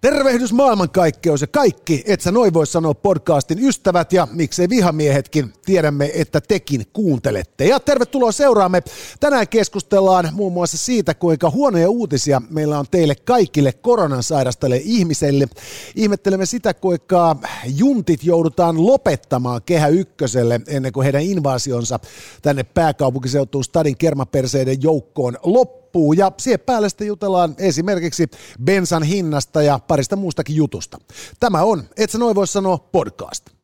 [0.00, 6.10] Tervehdys maailmankaikkeus ja kaikki, et sä noin voi sanoa podcastin ystävät ja miksei vihamiehetkin, tiedämme,
[6.14, 7.66] että tekin kuuntelette.
[7.66, 8.82] Ja tervetuloa seuraamme.
[9.20, 15.46] Tänään keskustellaan muun muassa siitä, kuinka huonoja uutisia meillä on teille kaikille koronan sairastalle ihmiselle.
[15.94, 17.36] Ihmettelemme sitä, kuinka
[17.76, 21.98] juntit joudutaan lopettamaan kehä ykköselle ennen kuin heidän invaasionsa
[22.42, 28.30] tänne pääkaupunkiseutuun stadin kermaperseiden joukkoon loppuu loppuu ja siihen päälle sitten jutellaan esimerkiksi
[28.64, 30.98] bensan hinnasta ja parista muustakin jutusta.
[31.40, 33.59] Tämä on, et sä noin voi sanoa, podcast.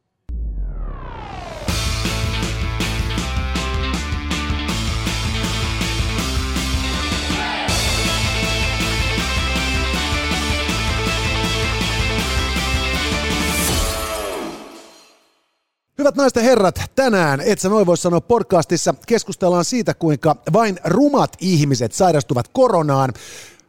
[15.98, 20.78] Hyvät naiset ja herrat, tänään, et sä noin voi sanoa podcastissa, keskustellaan siitä, kuinka vain
[20.84, 23.12] rumat ihmiset sairastuvat koronaan.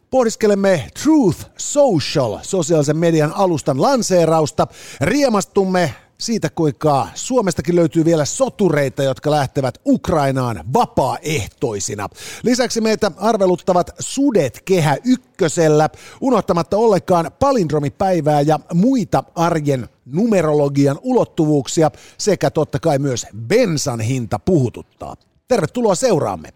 [0.09, 4.67] Pohdiskelemme Truth Social, sosiaalisen median alustan lanseerausta.
[5.01, 12.09] Riemastumme siitä, kuinka Suomestakin löytyy vielä sotureita, jotka lähtevät Ukrainaan vapaaehtoisina.
[12.43, 15.89] Lisäksi meitä arveluttavat sudet kehä ykkösellä,
[16.21, 25.15] unohtamatta ollenkaan palindromipäivää ja muita arjen numerologian ulottuvuuksia sekä totta kai myös bensan hinta puhututtaa.
[25.47, 26.53] Tervetuloa seuraamme.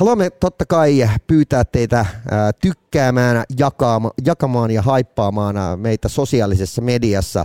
[0.00, 2.06] Haluamme totta kai pyytää teitä
[2.62, 3.44] tykkäämään,
[4.26, 7.44] jakamaan ja haippaamaan meitä sosiaalisessa mediassa.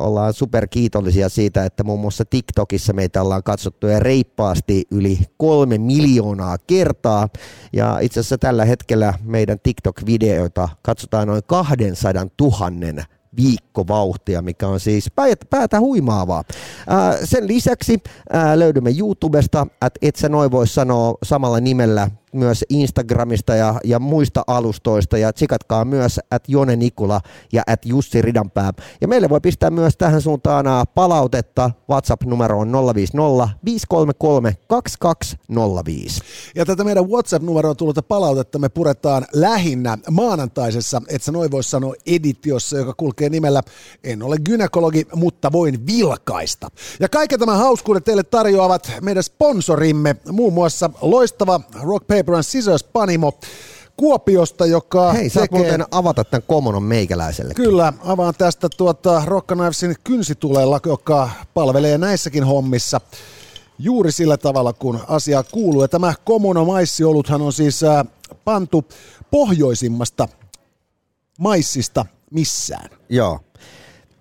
[0.00, 5.78] Ollaan super kiitollisia siitä, että muun muassa TikTokissa meitä ollaan katsottu ja reippaasti yli kolme
[5.78, 7.28] miljoonaa kertaa.
[7.72, 13.04] Ja itse asiassa tällä hetkellä meidän TikTok-videoita katsotaan noin 200 000
[13.36, 15.10] viikkovauhtia, mikä on siis
[15.50, 16.44] päätä huimaavaa.
[17.24, 18.02] sen lisäksi
[18.54, 24.42] löydymme YouTubesta, että et sä noin voi sanoa samalla nimellä myös Instagramista ja, ja muista
[24.46, 27.20] alustoista ja tsikatkaa myös at Jone Nikula
[27.52, 28.72] ja at Jussi Ridanpää.
[29.00, 36.20] Ja meille voi pistää myös tähän suuntaan palautetta WhatsApp-numeroon 050 533 2205.
[36.54, 41.94] Ja tätä meidän WhatsApp-numeroon tullutta palautetta me puretaan lähinnä maanantaisessa, että sä noin voisi sanoa
[42.06, 43.62] editiossa, joka kulkee nimellä
[44.04, 46.68] En ole gynekologi, mutta voin vilkaista.
[47.00, 52.42] Ja kaiken tämän hauskuuden teille tarjoavat meidän sponsorimme, muun muassa loistava Rock Paper Paper and
[52.42, 53.32] Scissors Panimo
[53.96, 55.58] Kuopiosta, joka Hei, tekee...
[55.58, 57.54] muuten avata tämän komonon meikäläiselle.
[57.54, 63.00] Kyllä, avaan tästä tuota Rock Knivesin kynsitulella, joka palvelee näissäkin hommissa
[63.78, 65.82] juuri sillä tavalla, kun asia kuuluu.
[65.82, 68.04] Ja tämä Komono maissioluthan on siis äh,
[68.44, 68.84] pantu
[69.30, 70.28] pohjoisimmasta
[71.38, 72.90] maissista missään.
[73.08, 73.40] Joo.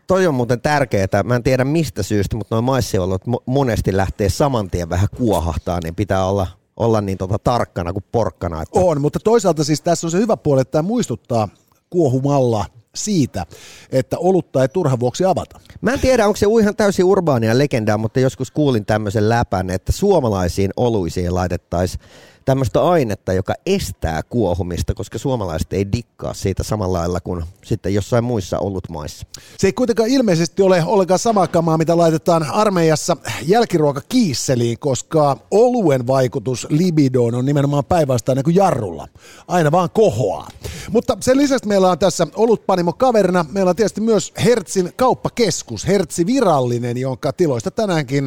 [0.07, 1.23] Toi on muuten tärkeää.
[1.23, 5.95] Mä en tiedä mistä syystä, mutta noin maissiolot monesti lähtee saman tien vähän kuohahtaa, niin
[5.95, 6.47] pitää olla
[6.81, 8.62] olla niin tota tarkkana kuin porkkana.
[8.62, 8.80] Että...
[8.80, 11.47] On, mutta toisaalta siis tässä on se hyvä puoli, että tämä muistuttaa
[11.90, 12.66] kuohumalla
[12.96, 13.46] siitä,
[13.92, 15.59] että olutta ei turha vuoksi avata.
[15.81, 19.91] Mä en tiedä, onko se ihan täysin urbaania legendaa, mutta joskus kuulin tämmöisen läpän, että
[19.91, 22.02] suomalaisiin oluisiin laitettaisiin
[22.46, 28.24] tämmöistä ainetta, joka estää kuohumista, koska suomalaiset ei dikkaa siitä samalla lailla kuin sitten jossain
[28.24, 29.25] muissa olutmaissa.
[29.57, 36.68] Se ei kuitenkaan ilmeisesti ole ollenkaan samaa kamaa, mitä laitetaan armeijassa jälkiruokakiisseliin, koska oluen vaikutus
[36.69, 39.08] libidoon on nimenomaan päinvastainen kuin jarrulla.
[39.47, 40.47] Aina vaan kohoaa.
[40.91, 43.46] Mutta sen lisäksi meillä on tässä olutpanimo kaverina.
[43.52, 48.25] Meillä on tietysti myös Hertzin kauppakeskus, Hertzi virallinen, jonka tiloista tänäänkin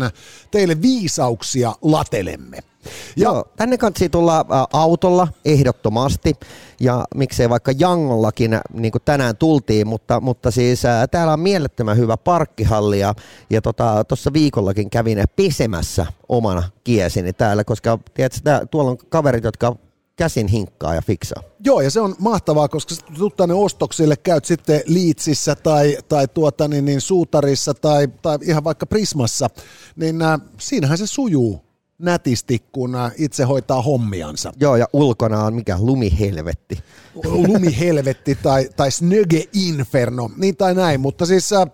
[0.50, 2.73] teille viisauksia latelemme.
[3.16, 6.34] Joo, tänne kannattaa tulla ä, autolla ehdottomasti.
[6.80, 11.96] Ja miksei vaikka Jangollakin, niin kuin tänään tultiin, mutta, mutta siis ä, täällä on mielettömän
[11.96, 12.98] hyvä parkkihalli.
[12.98, 13.14] Ja,
[13.50, 19.44] ja tuossa tota, viikollakin kävin pesemässä omana kiesini täällä, koska tiedätkö, tää, tuolla on kaverit,
[19.44, 19.76] jotka
[20.16, 21.42] käsin hinkkaa ja fiksaa.
[21.64, 26.68] Joo, ja se on mahtavaa, koska tuut tänne ostoksille, käyt sitten Liitsissä tai, tai tuota,
[26.68, 29.50] niin, niin, Suutarissa tai, tai ihan vaikka Prismassa,
[29.96, 31.63] niin äh, siinähän se sujuu
[31.98, 34.52] nätisti, kun äh, itse hoitaa hommiansa.
[34.60, 36.78] Joo, ja ulkona on mikä lumihelvetti.
[37.24, 41.66] Lumihelvetti tai, tai snöge inferno, niin tai näin, mutta siis äh,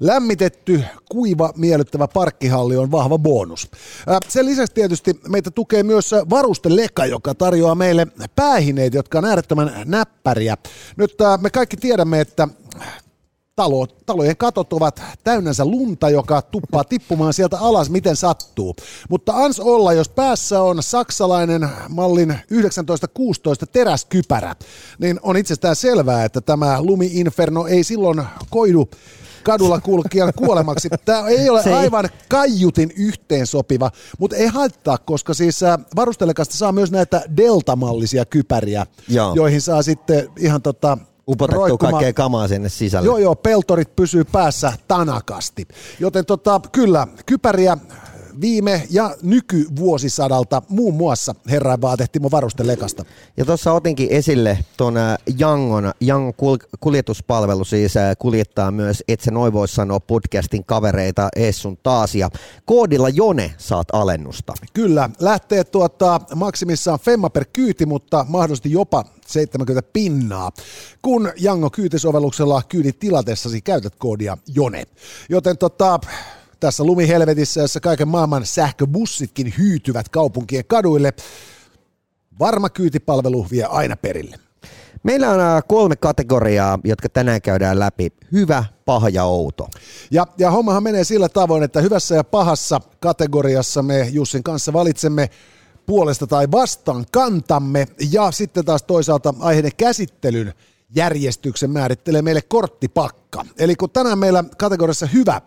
[0.00, 3.70] lämmitetty, kuiva, miellyttävä parkkihalli on vahva bonus.
[4.10, 8.06] Äh, sen lisäksi tietysti meitä tukee myös varusteleka, joka tarjoaa meille
[8.36, 10.56] päähineitä, jotka on äärettömän näppäriä.
[10.96, 12.48] Nyt me kaikki tiedämme, että
[13.56, 18.76] talo, talojen katot ovat täynnänsä lunta, joka tuppaa tippumaan sieltä alas, miten sattuu.
[19.08, 24.56] Mutta ans olla, jos päässä on saksalainen mallin 1916 teräskypärä,
[24.98, 28.88] niin on itsestään selvää, että tämä lumi-inferno ei silloin koidu
[29.42, 30.88] kadulla kulkijan kuolemaksi.
[31.04, 36.72] Tämä ei ole aivan kaiutin yhteen sopiva, mutta ei haittaa, koska siis äh, varustelekasta saa
[36.72, 39.34] myös näitä deltamallisia kypäriä, Joo.
[39.34, 40.98] joihin saa sitten ihan tota
[41.28, 43.06] Upotettu kaikkea kamaa sinne sisälle.
[43.06, 45.68] Joo, joo, peltorit pysyy päässä tanakasti.
[46.00, 47.76] Joten tota, kyllä, kypäriä
[48.42, 53.04] viime ja nykyvuosisadalta muun muassa herrainvaate Timo Varustelekasta.
[53.36, 59.20] Ja tuossa otinkin esille tuon ä, Jangon, Jang kul- kuljetuspalvelu siis ä, kuljettaa myös Et
[59.20, 62.30] sä noin voi sanoa podcastin kavereita ees sun taas ja
[62.64, 64.52] koodilla Jone saat alennusta.
[64.74, 70.52] Kyllä, lähtee tuota, maksimissaan femma per kyyti, mutta mahdollisesti jopa 70 pinnaa,
[71.02, 74.84] kun Jango kyytisovelluksella kyydit tilatessasi käytät koodia JONE.
[75.28, 76.00] Joten tota,
[76.62, 81.12] tässä lumihelvetissä, jossa kaiken maailman sähköbussitkin hyytyvät kaupunkien kaduille,
[82.38, 84.36] varma kyytipalvelu vie aina perille.
[85.02, 88.12] Meillä on kolme kategoriaa, jotka tänään käydään läpi.
[88.32, 89.68] Hyvä, paha ja outo.
[90.10, 95.30] Ja, ja hommahan menee sillä tavoin, että hyvässä ja pahassa kategoriassa me Jussin kanssa valitsemme
[95.86, 100.54] puolesta tai vastaan kantamme ja sitten taas toisaalta aiheiden käsittelyn
[100.94, 103.44] järjestyksen määrittelee meille korttipakka.
[103.58, 105.40] Eli kun tänään meillä kategoriassa hyvä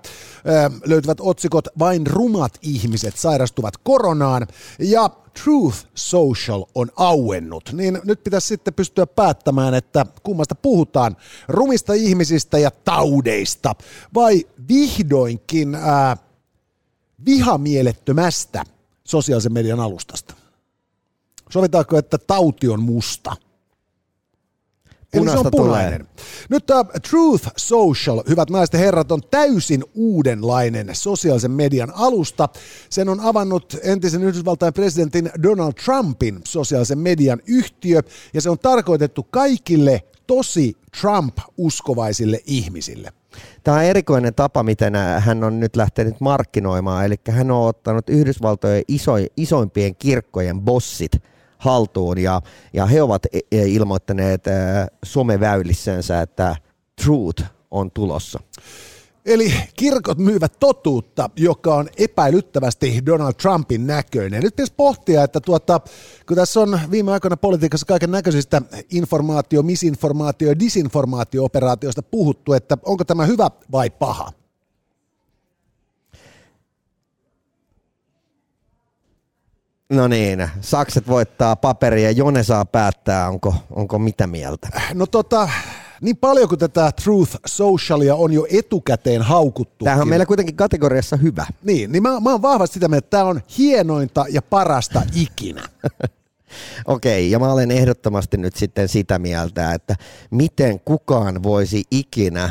[0.86, 4.48] löytyvät otsikot Vain rumat ihmiset sairastuvat koronaan
[4.80, 5.10] ja
[5.44, 12.58] Truth Social on auennut, niin nyt pitäisi sitten pystyä päättämään, että kummasta puhutaan, rumista ihmisistä
[12.58, 13.76] ja taudeista
[14.14, 16.18] vai vihdoinkin ää,
[17.26, 18.64] vihamielettömästä
[19.04, 20.34] sosiaalisen median alustasta.
[21.50, 23.36] Sovitaanko, että tauti on musta?
[25.16, 26.00] Eli se on punainen.
[26.00, 26.26] tulee.
[26.50, 32.50] Nyt tämä Truth Social, hyvät naiset ja herrat, on täysin uudenlainen sosiaalisen median alusta.
[32.90, 38.02] Sen on avannut entisen Yhdysvaltain presidentin Donald Trumpin sosiaalisen median yhtiö,
[38.34, 43.14] ja se on tarkoitettu kaikille tosi Trump-uskovaisille ihmisille.
[43.64, 47.06] Tämä on erikoinen tapa, miten ä, hän on nyt lähtenyt markkinoimaan.
[47.06, 51.12] Eli hän on ottanut Yhdysvaltojen iso, isoimpien kirkkojen bossit
[51.66, 52.42] haltuun ja,
[52.74, 54.52] ja he ovat e- e- ilmoittaneet ä,
[55.06, 56.56] someväylissänsä, että
[57.04, 58.40] truth on tulossa.
[59.26, 64.44] Eli kirkot myyvät totuutta, joka on epäilyttävästi Donald Trumpin näköinen.
[64.44, 65.82] Nyt pitäisi pohtia, että tuota,
[66.28, 68.62] kun tässä on viime aikoina politiikassa kaiken näköisistä
[68.92, 74.32] informaatio, misinformaatio ja disinformaatio-operaatioista puhuttu, että onko tämä hyvä vai paha?
[79.90, 84.82] No niin, sakset voittaa paperia, Jone saa päättää, onko, onko mitä mieltä.
[84.94, 85.50] No tota,
[86.02, 89.86] niin paljon kuin tätä Truth Socialia on jo etukäteen haukuttu.
[89.86, 91.46] Tämähän on meillä kuitenkin kategoriassa hyvä.
[91.64, 95.64] Niin, niin mä, mä oon vahvasti sitä mieltä, että tämä on hienointa ja parasta ikinä.
[96.86, 99.96] Okei, ja mä olen ehdottomasti nyt sitten sitä mieltä, että
[100.32, 102.50] miten kukaan voisi ikinä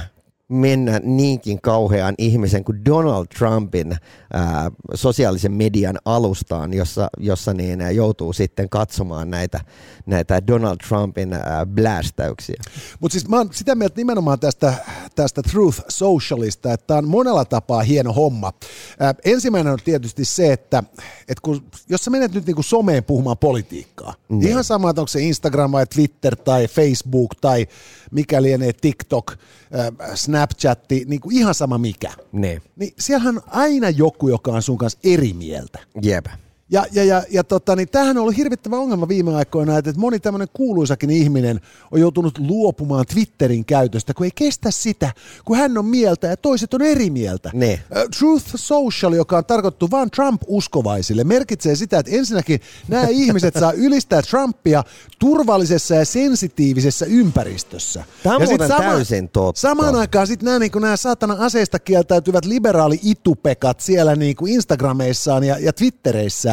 [0.48, 3.96] mennä niinkin kauhean ihmisen kuin Donald Trumpin
[4.32, 9.60] ää, sosiaalisen median alustaan, jossa, jossa niin ää, joutuu sitten katsomaan näitä,
[10.06, 12.56] näitä Donald Trumpin ää, blästäyksiä.
[13.00, 14.74] Mutta siis mä oon sitä mieltä nimenomaan tästä,
[15.14, 18.52] tästä Truth Socialista, että tämä on monella tapaa hieno homma.
[19.00, 20.82] Ää, ensimmäinen on tietysti se, että,
[21.20, 24.48] että kun, jos sä menet nyt niinku someen puhumaan politiikkaa, niin.
[24.48, 27.66] ihan sama, että onko se Instagram vai Twitter tai Facebook tai
[28.10, 29.32] mikä lienee TikTok,
[29.72, 29.92] ää,
[30.34, 32.10] Snapchatti, niin kuin ihan sama mikä.
[32.32, 32.62] Ne.
[32.76, 35.78] Niin siellähän on aina joku, joka on sun kanssa eri mieltä.
[36.02, 36.26] Jep.
[36.70, 40.20] Ja, ja, ja, ja tota, niin tämähän on ollut hirvittävä ongelma viime aikoina, että moni
[40.20, 45.12] tämmöinen kuuluisakin ihminen on joutunut luopumaan Twitterin käytöstä, kun ei kestä sitä,
[45.44, 47.50] kun hän on mieltä ja toiset on eri mieltä.
[47.54, 47.80] Ne.
[47.96, 53.72] Ö, Truth Social, joka on tarkoitettu vain Trump-uskovaisille, merkitsee sitä, että ensinnäkin nämä ihmiset saa
[53.72, 54.84] ylistää Trumpia
[55.18, 58.04] turvallisessa ja sensitiivisessä ympäristössä.
[58.22, 59.60] Tämä on ja muuten täysin totta.
[59.60, 65.58] Samaan aikaan sitten nämä, niin nämä saatana aseista kieltäytyvät liberaali-itupekat siellä niin kuin Instagrameissaan ja,
[65.58, 65.72] ja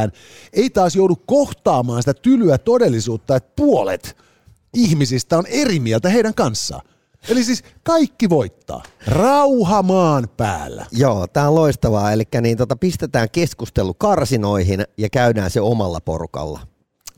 [0.09, 4.17] Twittereissään ei taas joudu kohtaamaan sitä tylyä todellisuutta, että puolet
[4.73, 6.81] ihmisistä on eri mieltä heidän kanssaan.
[7.29, 8.83] Eli siis kaikki voittaa.
[9.07, 10.85] Rauha maan päällä.
[10.91, 12.11] Joo, tämä on loistavaa.
[12.11, 16.59] Eli niin, tota, pistetään keskustelu karsinoihin ja käydään se omalla porukalla.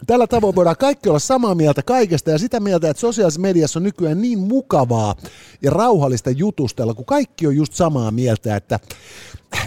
[0.08, 3.84] Tällä tavoin voidaan kaikki olla samaa mieltä kaikesta ja sitä mieltä, että sosiaalisessa mediassa on
[3.84, 5.16] nykyään niin mukavaa
[5.62, 8.80] ja rauhallista jutustella, kun kaikki on just samaa mieltä, että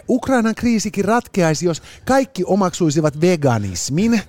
[0.09, 4.21] Ukrainan kriisikin ratkeaisi, jos kaikki omaksuisivat veganismin.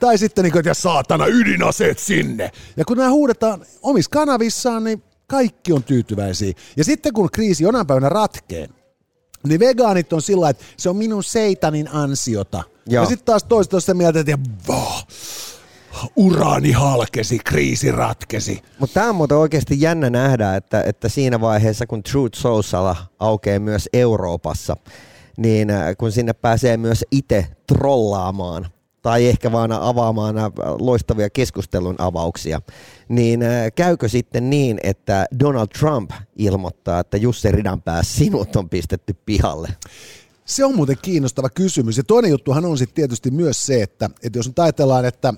[0.00, 2.50] tai sitten niin kuin, että saatana ydinaseet sinne.
[2.76, 6.52] Ja kun nämä huudetaan omissa kanavissaan, niin kaikki on tyytyväisiä.
[6.76, 8.68] Ja sitten kun kriisi jonain päivänä ratkee,
[9.46, 12.62] niin vegaanit on sillä että se on minun seitanin ansiota.
[12.90, 13.04] Joo.
[13.04, 15.06] Ja sitten taas toiset on sitä mieltä, että vah,
[16.16, 18.62] uraani halkesi, kriisi ratkesi.
[18.78, 23.58] Mutta tämä on muuten oikeasti jännä nähdä, että, että siinä vaiheessa, kun Truth Social aukeaa
[23.58, 24.76] myös Euroopassa,
[25.36, 28.66] niin äh, kun sinne pääsee myös itse trollaamaan
[29.02, 30.34] tai ehkä vaan avaamaan
[30.78, 32.60] loistavia keskustelun avauksia,
[33.08, 33.40] niin
[33.74, 39.68] käykö sitten niin, että Donald Trump ilmoittaa, että Jussi Ridanpää, sinut on pistetty pihalle?
[40.50, 41.96] Se on muuten kiinnostava kysymys.
[41.96, 45.34] Ja toinen juttuhan on sitten tietysti myös se, että, että jos nyt ajatellaan, että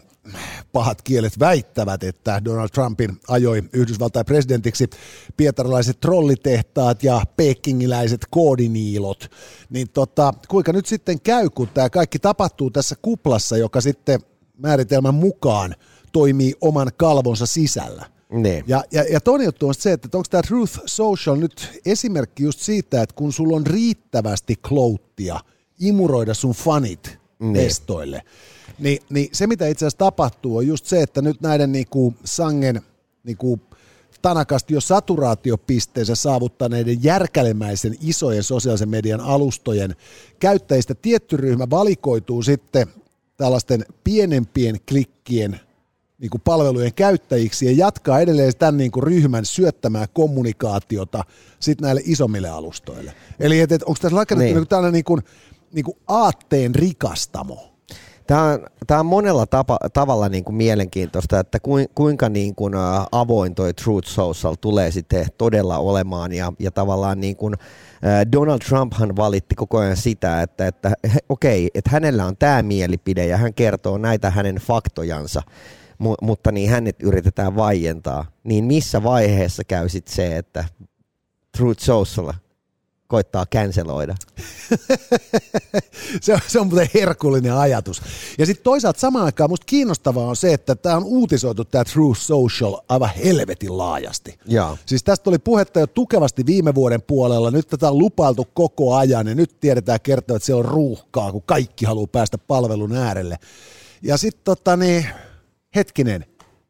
[0.72, 4.90] pahat kielet väittävät, että Donald Trumpin ajoi Yhdysvaltain presidentiksi
[5.36, 9.30] pietarilaiset trollitehtaat ja pekingiläiset koodiniilot,
[9.70, 14.20] niin tota, kuinka nyt sitten käy, kun tämä kaikki tapahtuu tässä kuplassa, joka sitten
[14.58, 15.74] määritelmän mukaan
[16.12, 18.11] toimii oman kalvonsa sisällä.
[18.32, 18.64] Ne.
[18.66, 22.60] Ja, ja, ja toinen juttu on se, että onko tämä Truth Social nyt esimerkki just
[22.60, 25.40] siitä, että kun sulla on riittävästi klouttia
[25.80, 27.58] imuroida sun fanit ne.
[27.58, 28.22] testoille,
[28.78, 32.82] niin, niin se mitä itse asiassa tapahtuu on just se, että nyt näiden niinku sangen
[33.24, 33.60] niinku
[34.22, 39.96] tanakasti jo saturaatiopisteensä saavuttaneiden järkälemäisen isojen sosiaalisen median alustojen
[40.38, 42.86] käyttäjistä tietty ryhmä valikoituu sitten
[43.36, 45.60] tällaisten pienempien klikkien
[46.22, 51.24] niin kuin palvelujen käyttäjiksi ja jatkaa edelleen tämän niin kuin ryhmän syöttämää kommunikaatiota
[51.60, 53.12] sit näille isommille alustoille.
[53.40, 54.56] Eli et, et, onko tässä rakennettu niin.
[54.56, 55.20] niin tällainen niin kuin,
[55.72, 57.72] niin kuin aatteen rikastamo?
[58.26, 61.58] Tämä on, tämä on monella tapa, tavalla niin kuin mielenkiintoista, että
[61.94, 62.74] kuinka niin kuin
[63.12, 67.54] avoin toi Truth Social tulee sitten todella olemaan ja, ja tavallaan niin kuin,
[68.32, 70.92] Donald Trumphan valitti koko ajan sitä, että, että
[71.28, 75.42] okei, että hänellä on tämä mielipide ja hän kertoo näitä hänen faktojansa,
[76.22, 78.24] mutta niin hänet yritetään vaientaa.
[78.44, 80.64] Niin missä vaiheessa käy sitten se, että
[81.56, 82.32] Truth Social
[83.12, 84.14] koittaa canceloida.
[86.22, 88.02] se, on, se on muuten herkullinen ajatus.
[88.38, 92.14] Ja sitten toisaalta samaan aikaan musta kiinnostavaa on se, että tämä on uutisoitu tämä True
[92.14, 94.38] Social aivan helvetin laajasti.
[94.46, 94.76] Ja.
[94.86, 99.26] Siis tästä oli puhetta jo tukevasti viime vuoden puolella, nyt tätä on lupailtu koko ajan
[99.26, 103.38] ja nyt tiedetään kertoa, että siellä on ruuhkaa, kun kaikki haluaa päästä palvelun äärelle.
[104.02, 105.06] Ja sitten tota niin,
[105.74, 106.26] hetkinen,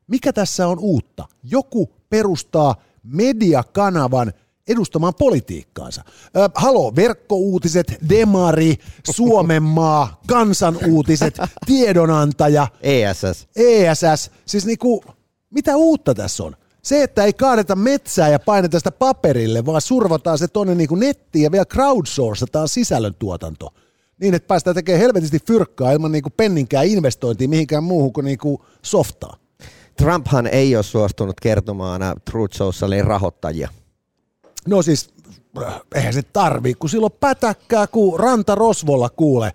[0.06, 1.24] mikä tässä on uutta?
[1.42, 4.32] Joku perustaa mediakanavan
[4.68, 6.04] edustamaan politiikkaansa.
[6.36, 8.76] Ö, halo, verkkouutiset, Demari,
[9.10, 12.68] Suomenmaa, kansanuutiset, tiedonantaja.
[12.80, 13.48] ESS.
[13.56, 14.30] ESS.
[14.46, 15.04] Siis niinku,
[15.50, 16.56] mitä uutta tässä on?
[16.82, 21.42] Se, että ei kaadeta metsää ja paineta sitä paperille, vaan survataan se tonne niinku nettiin
[21.42, 23.74] ja vielä crowdsourcataan sisällöntuotanto.
[24.20, 29.36] Niin, että päästään tekemään helvetisti fyrkkaa ilman niinku penninkään investointia mihinkään muuhun kuin niinku softaa.
[29.96, 33.68] Trumphan ei ole suostunut kertomaan Truth Socialin rahoittajia.
[34.68, 35.10] No siis,
[35.94, 39.52] eihän se tarvii, kun silloin pätäkkää kuin ranta rosvolla kuule.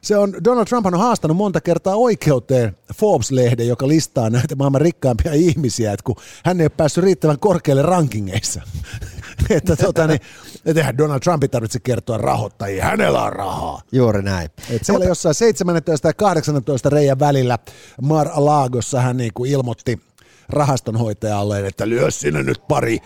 [0.00, 5.32] Se on, Donald Trump on haastanut monta kertaa oikeuteen Forbes-lehden, joka listaa näitä maailman rikkaimpia
[5.32, 8.62] ihmisiä, että kun hän ei ole päässyt riittävän korkealle rankingeissa.
[9.50, 10.20] että tota, niin,
[10.66, 13.80] et eihän Donald Trumpin tarvitse kertoa rahoittajia, hänellä on rahaa.
[13.92, 14.50] Juuri näin.
[14.70, 17.58] Et siellä jossain 17 ja 18 reijän välillä
[18.02, 20.00] Mar-a-Lagossa hän niin kuin ilmoitti
[20.48, 22.98] rahastonhoitajalle, että lyö sinne nyt pari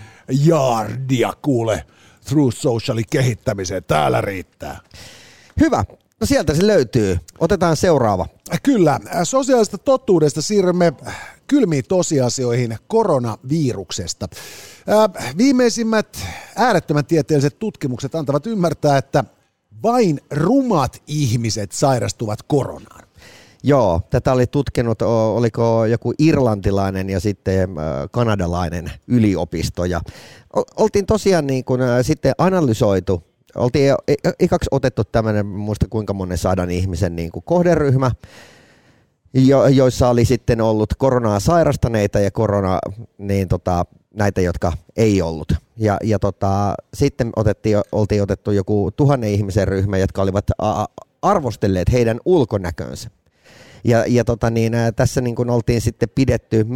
[0.45, 1.85] jaardia kuule
[2.29, 3.85] True Socialin kehittämiseen.
[3.85, 4.81] Täällä riittää.
[5.61, 5.85] Hyvä.
[6.21, 7.19] No sieltä se löytyy.
[7.39, 8.27] Otetaan seuraava.
[8.63, 9.01] Kyllä.
[9.25, 10.93] Sosiaalista totuudesta siirrymme
[11.49, 14.29] kylmiin tosiasioihin koronaviruksesta.
[15.39, 16.19] Viimeisimmät
[16.57, 19.25] äärettömän tieteelliset tutkimukset antavat ymmärtää, että
[19.83, 23.09] vain rumat ihmiset sairastuvat koronaan.
[23.63, 27.69] Joo, tätä oli tutkinut, oliko joku irlantilainen ja sitten
[28.11, 29.85] kanadalainen yliopisto.
[29.85, 30.01] Ja
[30.77, 33.23] oltiin tosiaan niin kuin sitten analysoitu,
[33.55, 33.95] oltiin
[34.41, 38.11] ekaksi otettu tämmöinen, muista kuinka monen sadan ihmisen niin kuin kohderyhmä,
[39.35, 42.79] jo, joissa oli sitten ollut koronaa sairastaneita ja korona,
[43.19, 45.53] niin tota, näitä, jotka ei ollut.
[45.77, 50.51] Ja, ja tota, sitten otettiin, oltiin otettu joku tuhannen ihmisen ryhmä, jotka olivat
[51.23, 53.11] arvostelleet heidän ulkonäkönsä.
[53.85, 56.67] Ja, ja tota niin, tässä niin kuin oltiin sitten pidetty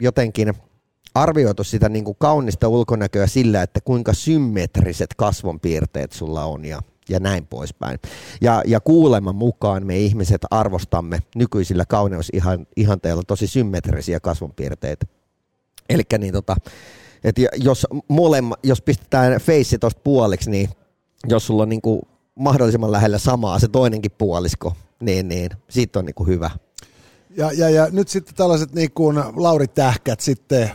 [0.00, 0.54] jotenkin
[1.14, 7.20] arvioitu sitä niin kuin kaunista ulkonäköä sillä, että kuinka symmetriset kasvonpiirteet sulla on ja, ja
[7.20, 7.98] näin poispäin.
[8.40, 15.06] Ja, ja kuuleman mukaan me ihmiset arvostamme nykyisillä kauneusihanteilla tosi symmetrisiä kasvonpiirteitä.
[15.88, 16.56] Eli niin tota,
[17.24, 20.68] että jos, molemma, jos pistetään face tuosta puoliksi, niin
[21.28, 22.02] jos sulla on niin kuin
[22.34, 26.50] mahdollisimman lähellä samaa se toinenkin puolisko, niin, niin siitä on niin kuin hyvä.
[27.36, 30.70] Ja, ja, ja nyt sitten tällaiset niin kuin Lauri Tähkät sitten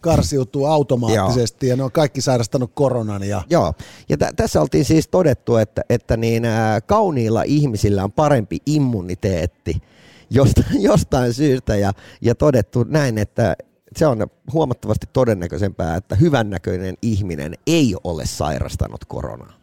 [0.00, 1.72] karsiutuu automaattisesti Joo.
[1.72, 3.22] ja ne on kaikki sairastanut koronan.
[3.22, 3.42] Ja...
[3.50, 3.74] Joo,
[4.08, 9.82] ja t- tässä oltiin siis todettu, että, että niin, ä, kauniilla ihmisillä on parempi immuniteetti
[10.30, 13.56] jostain, jostain syystä ja, ja todettu näin, että
[13.96, 19.60] se on huomattavasti todennäköisempää, että hyvännäköinen ihminen ei ole sairastanut koronaa.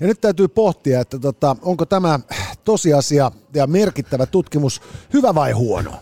[0.00, 2.20] Ja nyt täytyy pohtia, että tota, onko tämä
[2.64, 5.92] tosiasia ja merkittävä tutkimus, hyvä vai huono?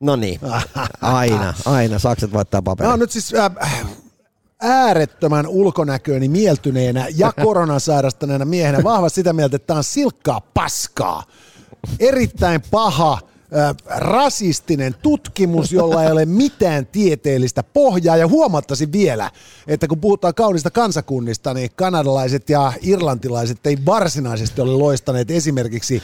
[0.00, 0.40] No niin,
[1.00, 2.92] aina, aina sakset voittaa paperin.
[2.92, 3.50] On nyt siis äh,
[4.62, 11.22] äärettömän ulkonäkööni mieltyneenä ja koronan sairastaneena miehenä vahvasti sitä mieltä, että tämä on silkkaa paskaa.
[11.98, 13.18] Erittäin paha,
[13.96, 18.16] rasistinen tutkimus, jolla ei ole mitään tieteellistä pohjaa.
[18.16, 19.30] Ja huomattaisin vielä,
[19.66, 26.02] että kun puhutaan kaunista kansakunnista, niin kanadalaiset ja irlantilaiset ei varsinaisesti ole loistaneet esimerkiksi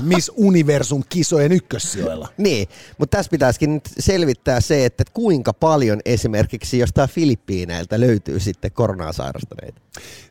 [0.00, 2.28] Miss Universum kisojen ykkössijoilla.
[2.38, 8.72] Niin, mutta tässä pitäisikin nyt selvittää se, että kuinka paljon esimerkiksi jostain Filippiineiltä löytyy sitten
[8.72, 9.85] koronaa sairastaneita.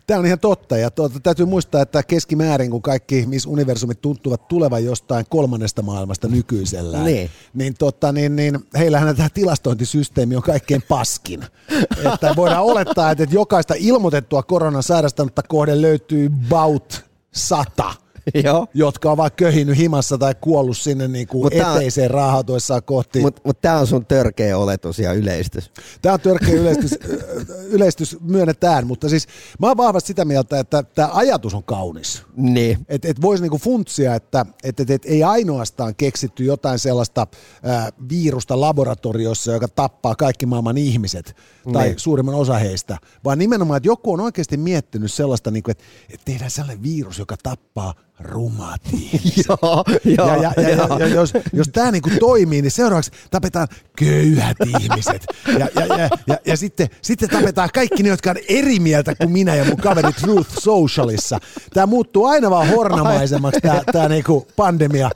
[0.08, 4.48] Tämä on ihan totta ja tuota, täytyy muistaa, että keskimäärin kun kaikki Miss Universumit tuntuvat
[4.48, 10.82] tulevan jostain kolmannesta maailmasta nykyisellään, niin, niin, tota, niin, niin heillähän tämä tilastointisysteemi on kaikkein
[10.90, 11.46] paskin.
[12.14, 18.05] että voidaan olettaa, että jokaista ilmoitettua koronan sairastanutta kohden löytyy about sata
[18.44, 18.68] Joo.
[18.74, 23.20] jotka on vaan köhinyt himassa tai kuollut sinne niin kuin eteiseen on, raahautuessaan kohti.
[23.20, 25.72] Mutta mut tämä on sun törkeä oletus ja yleistys.
[26.02, 26.92] Tämä on törkeä yleistys,
[27.76, 29.28] yleistys myönnetään, mutta siis
[29.60, 32.24] mä oon vahvasti sitä mieltä, että tämä ajatus on kaunis.
[32.36, 32.86] Niin.
[32.90, 37.28] Että et voisi niinku funtsia, että et, et, et ei ainoastaan keksitty jotain sellaista
[37.64, 41.36] ää, virusta laboratoriossa, joka tappaa kaikki maailman ihmiset,
[41.74, 42.00] tai niin.
[42.00, 46.26] suurimman osa heistä, vaan nimenomaan, että joku on oikeasti miettinyt sellaista, niin kuin, että, että
[46.26, 48.82] tehdään sellainen virus, joka tappaa rumat
[49.48, 53.68] joo, joo, ja, ja, ja, ja, ja jos, jos tämä niinku toimii, niin seuraavaksi tapetaan
[53.98, 55.26] köyhät ihmiset.
[55.60, 59.32] Ja, ja, ja, ja, ja sitten, sitten tapetaan kaikki ne, jotka on eri mieltä kuin
[59.32, 61.40] minä ja mun kaveri Truth Socialissa.
[61.74, 65.10] Tämä muuttuu aina vaan hornamaisemmaksi, tämä, tämä niinku pandemia.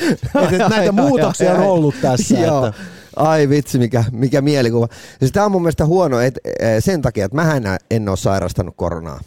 [0.00, 0.20] Et,
[0.52, 2.38] et näitä muutoksia on ollut tässä.
[2.38, 2.66] Joo.
[2.66, 2.80] Että,
[3.16, 4.88] Ai vitsi, mikä, mikä mielikuva.
[5.18, 8.74] Siis tämä on mun mielestä huono et, e, sen takia, että mä en ole sairastanut
[8.76, 9.20] koronaa.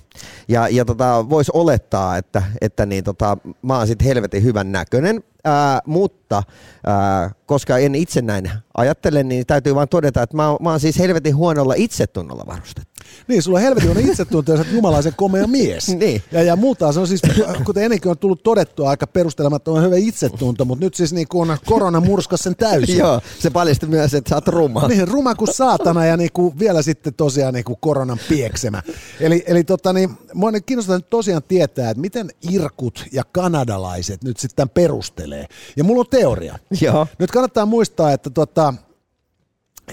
[0.48, 5.24] Ja, ja tota, voisi olettaa, että, että niin, tota, mä oon sitten helvetin hyvän näköinen,
[5.44, 6.44] ää, mutta
[6.86, 11.00] ää, koska en itse näin ajattele, niin täytyy vain todeta, että mä, mä oon siis
[11.00, 12.95] helvetin huonolla itsetunnolla varustettu.
[13.28, 15.88] Niin, sulla on helvetin on itsetunto, jos jumalaisen komea mies.
[16.00, 16.24] niin.
[16.32, 17.22] Ja, ja muuta se on siis,
[17.66, 22.00] kuten ennenkin on tullut todettua, aika perustelemattoman hyvä itsetunto, mutta nyt siis niin kuin korona
[22.00, 22.98] murskas sen täysin.
[23.06, 24.88] Joo, se paljasti myös, että sä oot ruma.
[24.88, 28.84] Niin, ruma kuin saatana ja niin kuin vielä sitten tosiaan niin kuin koronan pieksemä.
[29.20, 34.24] Eli, eli tota niin, mua nyt kiinnostaa nyt tosiaan tietää, että miten irkut ja kanadalaiset
[34.24, 35.46] nyt sitten perustelee.
[35.76, 36.60] Ja mulla on teoria.
[36.82, 37.08] Joo.
[37.20, 38.74] Nyt kannattaa muistaa, että tota,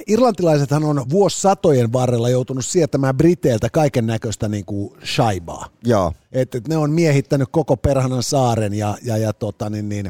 [0.06, 5.68] Irlantilaisethan on vuosisatojen varrella joutunut sietämään Briteiltä kaiken näköistä niin kuin shaibaa.
[5.84, 6.12] Joo.
[6.32, 10.06] Et, et ne on miehittänyt koko perhanan saaren ja, ja, ja tota, niin, niin,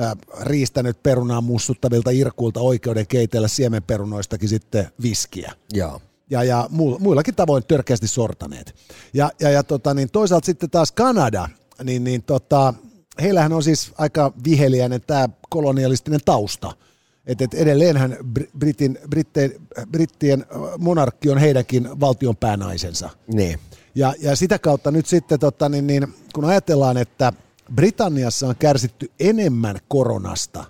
[0.00, 5.52] äh, riistänyt perunaa mussuttavilta irkuilta oikeuden keitellä siemenperunoistakin sitten viskiä.
[5.72, 6.00] Joo.
[6.30, 8.74] Ja, ja muillakin tavoin törkeästi sortaneet.
[9.14, 11.48] Ja, ja, ja tota, niin toisaalta sitten taas Kanada,
[11.84, 12.74] niin, niin tota,
[13.22, 16.72] heillähän on siis aika viheliäinen tämä kolonialistinen tausta–
[17.30, 18.16] että et edelleenhän
[18.58, 19.52] Britin, Britteen,
[19.92, 20.46] brittien
[20.78, 23.10] monarkki on heidänkin valtion päänaisensa.
[23.32, 23.58] Niin.
[23.94, 27.32] Ja, ja sitä kautta nyt sitten, tota, niin, niin, kun ajatellaan, että
[27.74, 30.64] Britanniassa on kärsitty enemmän koronasta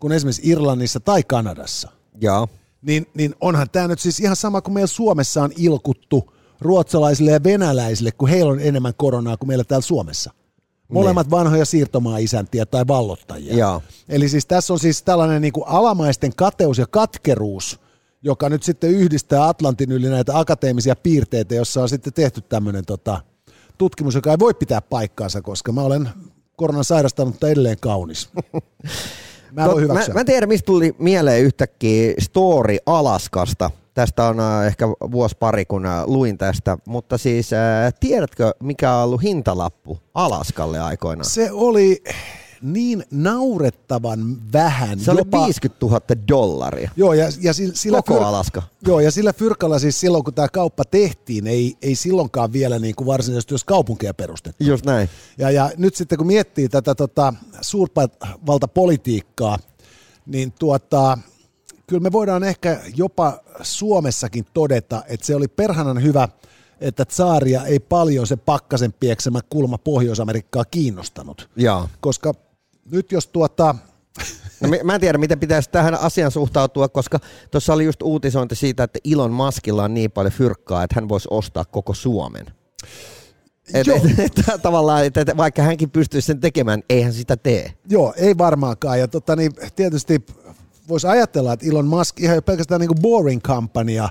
[0.00, 2.48] kuin esimerkiksi Irlannissa tai Kanadassa, Joo.
[2.82, 7.44] Niin, niin onhan tämä nyt siis ihan sama kuin meillä Suomessa on ilkuttu ruotsalaisille ja
[7.44, 10.30] venäläisille, kun heillä on enemmän koronaa kuin meillä täällä Suomessa.
[10.88, 11.30] Molemmat niin.
[11.30, 13.56] vanhoja siirtomaa-isäntiä tai vallottajia.
[13.56, 13.82] Joo.
[14.08, 17.80] Eli siis tässä on siis tällainen niin kuin alamaisten kateus ja katkeruus,
[18.22, 23.20] joka nyt sitten yhdistää Atlantin yli näitä akateemisia piirteitä, jossa on sitten tehty tämmöinen tota,
[23.78, 26.08] tutkimus, joka ei voi pitää paikkaansa, koska mä olen
[26.56, 28.28] koronan sairastanut, mutta edelleen kaunis.
[29.52, 34.88] Mä, en mä, mä tiedän, mistä tuli mieleen yhtäkkiä story Alaskasta– Tästä on äh, ehkä
[34.88, 40.80] vuosi pari, kun äh, luin tästä, mutta siis äh, tiedätkö, mikä on ollut hintalappu Alaskalle
[40.80, 41.30] aikoinaan?
[41.30, 42.02] Se oli
[42.62, 45.00] niin naurettavan vähän.
[45.00, 46.90] Se jopa, oli 50 000 dollaria.
[46.96, 48.62] Joo, ja, ja sillä, Koko fyr, Alaska.
[48.86, 52.94] Joo, ja sillä fyrkalla siis silloin, kun tämä kauppa tehtiin, ei, ei silloinkaan vielä niin
[52.94, 54.64] kuin varsinaisesti jos kaupunkia perustettu.
[54.64, 55.08] Just näin.
[55.38, 59.58] Ja, ja nyt sitten kun miettii tätä tota, suurvaltapolitiikkaa,
[60.26, 61.18] niin tuota,
[61.92, 66.28] kyllä me voidaan ehkä jopa Suomessakin todeta, että se oli perhanan hyvä,
[66.80, 71.50] että tsaaria ei paljon se pakkasen pieksemä kulma Pohjois-Amerikkaa kiinnostanut.
[71.56, 71.88] Jaa.
[72.00, 72.34] Koska
[72.90, 73.74] nyt jos tuota...
[74.60, 77.18] No, mä en tiedä, miten pitäisi tähän asiaan suhtautua, koska
[77.50, 81.28] tuossa oli just uutisointi siitä, että Ilon Maskilla on niin paljon fyrkkaa, että hän voisi
[81.30, 82.46] ostaa koko Suomen.
[83.74, 87.72] Et, et, et, tavallaan, että et, vaikka hänkin pystyisi sen tekemään, eihän sitä tee.
[87.88, 88.98] Joo, ei varmaankaan.
[88.98, 90.24] Ja tota, niin, tietysti
[90.88, 94.08] voisi ajatella, että Elon Musk ihan pelkästään niin kuin boring kampanja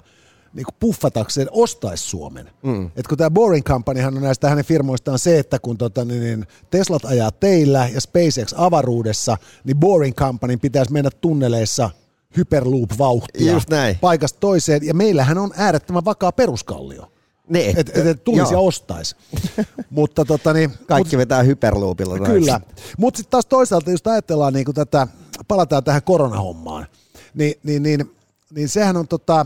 [0.54, 2.50] niin kuin puffatakseen ostaisi Suomen.
[2.64, 2.92] Mm.
[2.96, 6.48] Et kun tämä Boring Companyhan on näistä hänen firmoistaan se, että kun tota, niin, niin
[6.70, 11.90] Teslat ajaa teillä ja SpaceX avaruudessa, niin Boring Company pitäisi mennä tunneleissa
[12.38, 13.98] hyperloop-vauhtia Just näin.
[14.02, 17.12] paikasta toiseen, ja meillähän on äärettömän vakaa peruskallio.
[17.50, 17.78] Niin.
[17.78, 19.16] Että et, et tulisi ja ostaisi.
[19.90, 22.20] Mutta tota, niin, Kaikki vetää hyperloopilla.
[22.20, 22.62] Kyllä.
[22.98, 25.08] Mutta sitten taas toisaalta, jos ajatellaan niin tätä,
[25.52, 26.88] palataan tähän koronahommaan,
[27.34, 28.16] niin, niin, niin,
[28.56, 29.46] niin sehän on tota,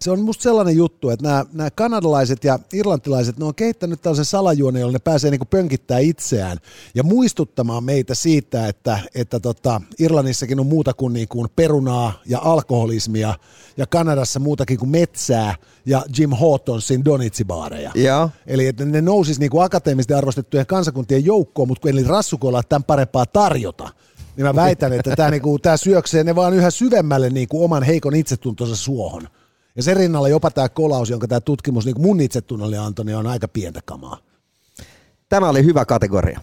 [0.00, 4.24] se on musta sellainen juttu, että nämä, nämä kanadalaiset ja irlantilaiset, ne on kehittänyt tällaisen
[4.24, 6.58] salajuonen, jolla ne pääsee niin pönkittää itseään
[6.94, 12.38] ja muistuttamaan meitä siitä, että, että tota, Irlannissakin on muuta kuin, niin kuin perunaa ja
[12.42, 13.34] alkoholismia
[13.76, 15.54] ja Kanadassa muutakin kuin metsää
[15.86, 17.92] ja Jim Hortonsin donitsibaareja.
[17.94, 18.30] Joo.
[18.46, 22.84] Eli että ne nousis niin kuin akateemisesti arvostettujen kansakuntien joukkoon, mutta kun eli rassukoilla tämän
[22.84, 23.88] parempaa tarjota,
[24.36, 28.14] niin mä väitän, että tämä, niinku, tämä syöksee ne vaan yhä syvemmälle niinku oman heikon
[28.14, 29.28] itsetuntonsa suohon.
[29.76, 33.26] Ja sen rinnalla jopa tämä kolaus, jonka tämä tutkimus niin mun itsetunnolle antoi, niin on
[33.26, 34.18] aika pientä kamaa.
[35.28, 36.40] Tämä oli hyvä kategoria.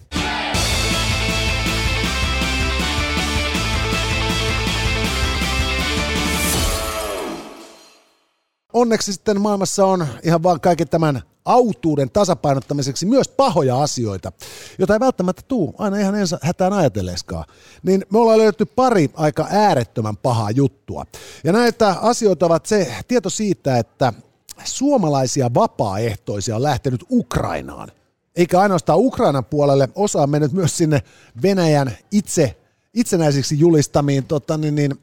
[8.72, 14.32] Onneksi sitten maailmassa on ihan vaan kaiken tämän autuuden tasapainottamiseksi myös pahoja asioita,
[14.78, 17.44] joita ei välttämättä tuu aina ihan ensin hätään ajatelleeskaan.
[17.82, 21.06] Niin me ollaan löydetty pari aika äärettömän pahaa juttua.
[21.44, 24.12] Ja näitä asioita ovat se tieto siitä, että
[24.64, 27.88] suomalaisia vapaaehtoisia on lähtenyt Ukrainaan.
[28.36, 31.02] Eikä ainoastaan Ukrainan puolelle, osa on mennyt myös sinne
[31.42, 32.56] Venäjän itse,
[32.94, 34.98] itsenäisiksi julistamiin tota, niin, niin,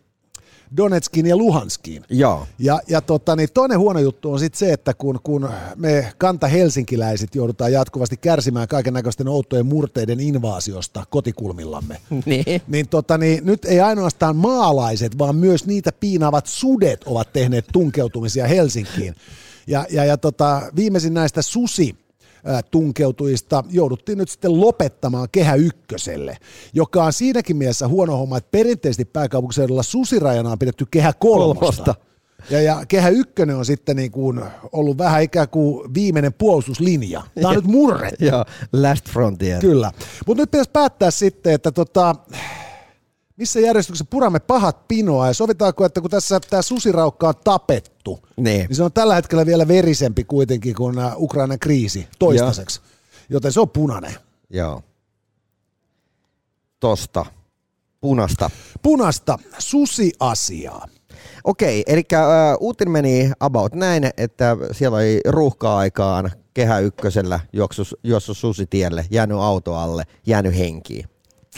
[0.78, 2.04] Donetskin ja Luhanskiin.
[2.10, 2.48] Joo.
[2.60, 6.48] Ja, ja tota, niin toinen huono juttu on sitten se, että kun, kun me kanta
[6.48, 12.62] helsinkiläiset joudutaan jatkuvasti kärsimään kaiken näköisten outojen murteiden invaasiosta kotikulmillamme, Niin.
[12.68, 18.48] niin, tota, niin nyt ei ainoastaan maalaiset, vaan myös niitä piinaavat sudet ovat tehneet tunkeutumisia
[18.48, 19.16] Helsinkiin.
[19.68, 21.96] Ja, ja, ja tota, viimeisin näistä susi
[22.72, 26.38] tunkeutujista jouduttiin nyt sitten lopettamaan Kehä Ykköselle,
[26.74, 31.60] joka on siinäkin mielessä huono homma, että perinteisesti pääkaupunkiseudulla susirajana on pidetty Kehä Kolmosta.
[31.60, 31.96] Kolmosta.
[32.50, 37.24] Ja, ja Kehä Ykkönen on sitten niin kuin ollut vähän ikään kuin viimeinen puolustuslinja.
[37.36, 38.26] Tämä on nyt murrettu.
[38.26, 39.62] Joo, Last Frontier.
[39.62, 39.92] Kyllä.
[40.28, 42.16] Mutta nyt pitäisi päättää sitten, että tota,
[43.38, 48.68] missä järjestyksessä puramme pahat pinoa ja sovitaanko, että kun tässä tämä susiraukka on tapettu, Niin.
[48.68, 52.82] niin se on tällä hetkellä vielä verisempi kuitenkin kuin nämä Ukrainan kriisi toistaiseksi.
[53.30, 54.16] Joten se on punainen.
[54.50, 54.84] Joo.
[56.80, 57.26] Tosta.
[58.02, 58.50] Punasta.
[58.82, 60.88] Punasta susiasiaa.
[61.44, 62.20] Okei, eli äh,
[62.60, 69.76] uutinen meni about näin, että siellä oli ruuhka-aikaan kehä ykkösellä juoksu, juossut susitielle, jäänyt auto
[69.76, 71.06] alle, jäänyt henkiin.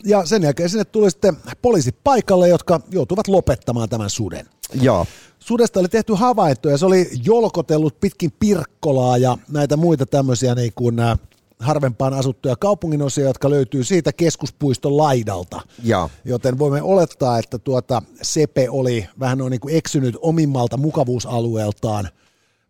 [0.03, 4.45] Ja sen jälkeen sinne tuli sitten poliisit paikalle, jotka joutuvat lopettamaan tämän suden.
[4.73, 5.05] Joo.
[5.39, 10.99] Sudesta oli tehty havaintoja, se oli jolkotellut pitkin Pirkkolaa ja näitä muita tämmöisiä niin kuin
[10.99, 11.19] äh,
[11.59, 15.61] harvempaan asuttuja kaupunginosia, jotka löytyy siitä keskuspuiston laidalta.
[15.83, 16.09] Joo.
[16.25, 22.09] Joten voimme olettaa, että tuota Sepe oli vähän noin niin kuin eksynyt omimmalta mukavuusalueeltaan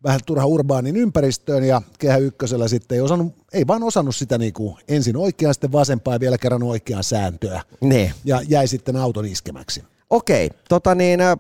[0.03, 4.53] vähän turha urbaanin ympäristöön ja Kehä Ykkösellä sitten ei, osannut, ei vaan osannut sitä niin
[4.53, 8.13] kuin ensin oikeaan, sitten vasempaan ja vielä kerran oikeaa sääntöä Ne.
[8.25, 9.83] ja jäi sitten auton iskemäksi.
[10.09, 11.37] Okei, tota niin, äh,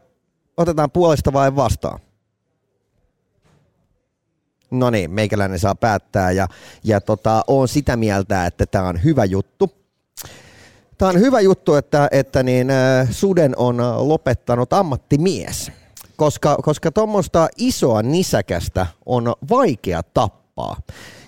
[0.61, 1.99] otetaan puolesta vai vastaan?
[4.71, 6.47] No niin, meikäläinen saa päättää ja,
[6.83, 9.71] ja tota, on sitä mieltä, että tämä on hyvä juttu.
[10.97, 15.71] Tämä on hyvä juttu, että, että niin, äh, suden on lopettanut ammattimies,
[16.15, 20.77] koska, koska tuommoista isoa nisäkästä on vaikea tappaa.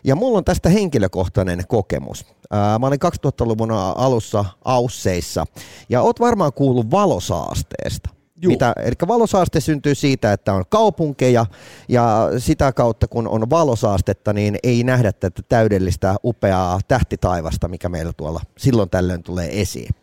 [0.03, 2.25] Ja mulla on tästä henkilökohtainen kokemus.
[2.51, 5.45] Ää, Mä olin 2000-luvun alussa Ausseissa
[5.89, 8.09] ja oot varmaan kuullut valosaasteesta.
[8.43, 8.51] Juu.
[8.51, 11.45] Mitä, eli valosaaste syntyy siitä, että on kaupunkeja
[11.89, 18.13] ja sitä kautta kun on valosaastetta, niin ei nähdä tätä täydellistä upeaa tähtitaivasta, mikä meillä
[18.17, 19.95] tuolla silloin tällöin tulee esiin.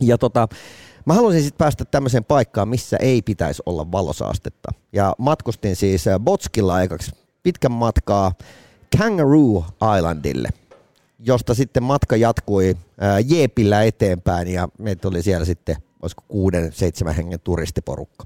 [0.00, 0.48] Ja tota,
[1.04, 4.72] mä haluaisin sitten päästä tämmöiseen paikkaan, missä ei pitäisi olla valosaastetta.
[4.92, 7.12] Ja matkustin siis Botskilla aikaksi
[7.42, 8.32] pitkän matkaa
[8.98, 9.64] Kangaroo
[9.96, 10.48] Islandille,
[11.18, 12.76] josta sitten matka jatkui
[13.26, 18.24] Jeepillä eteenpäin ja meitä oli siellä sitten, olisiko kuuden, seitsemän hengen turistiporukka.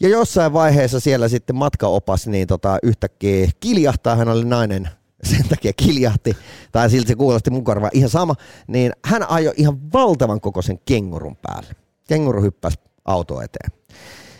[0.00, 4.88] Ja jossain vaiheessa siellä sitten matkaopas niin tota, yhtäkkiä kiljahtaa, hän oli nainen,
[5.30, 6.36] sen takia kiljahti,
[6.72, 8.34] tai siltä se kuulosti mun korvaan ihan sama,
[8.66, 11.72] niin hän ajoi ihan valtavan kokoisen kengurun päälle.
[12.08, 13.72] Kenguru hyppäsi auto eteen.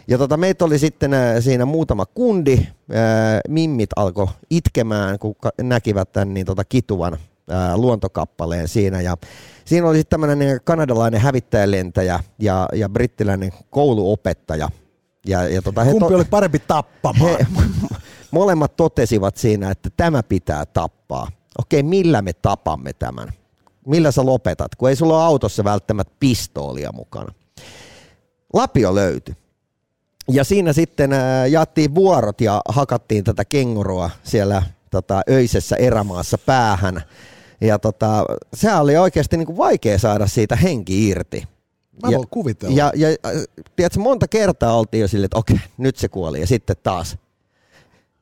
[0.09, 2.69] Ja tota, meitä oli sitten äh, siinä muutama kundi, äh,
[3.49, 7.19] mimmit alkoi itkemään, kun näkivät tämän niin tota, kituvan
[7.75, 9.01] luontokappaleen siinä.
[9.01, 9.17] Ja
[9.65, 14.69] siinä oli sitten tämmöinen kanadalainen hävittäjälentäjä ja, ja brittiläinen kouluopettaja.
[15.27, 17.37] Ja, ja tota, he Kumpi to- oli parempi tappamaan?
[17.39, 17.47] He,
[18.31, 21.29] molemmat totesivat siinä, että tämä pitää tappaa.
[21.59, 23.33] Okei, millä me tapamme tämän?
[23.87, 27.35] Millä sä lopetat, kun ei sulla ole autossa välttämättä pistoolia mukana?
[28.53, 29.35] Lapio löytyi.
[30.29, 31.11] Ja siinä sitten
[31.51, 37.03] jaettiin vuorot ja hakattiin tätä kengurua siellä tota, öisessä erämaassa päähän.
[37.67, 38.25] Ja tota,
[38.55, 41.45] se oli oikeasti niin kuin vaikea saada siitä henki irti.
[42.03, 42.77] Mä ja, voin kuvitella.
[42.77, 43.09] Ja, ja
[43.77, 46.41] tiedätkö, monta kertaa oltiin jo silleen, että okei, nyt se kuoli.
[46.41, 47.17] Ja sitten taas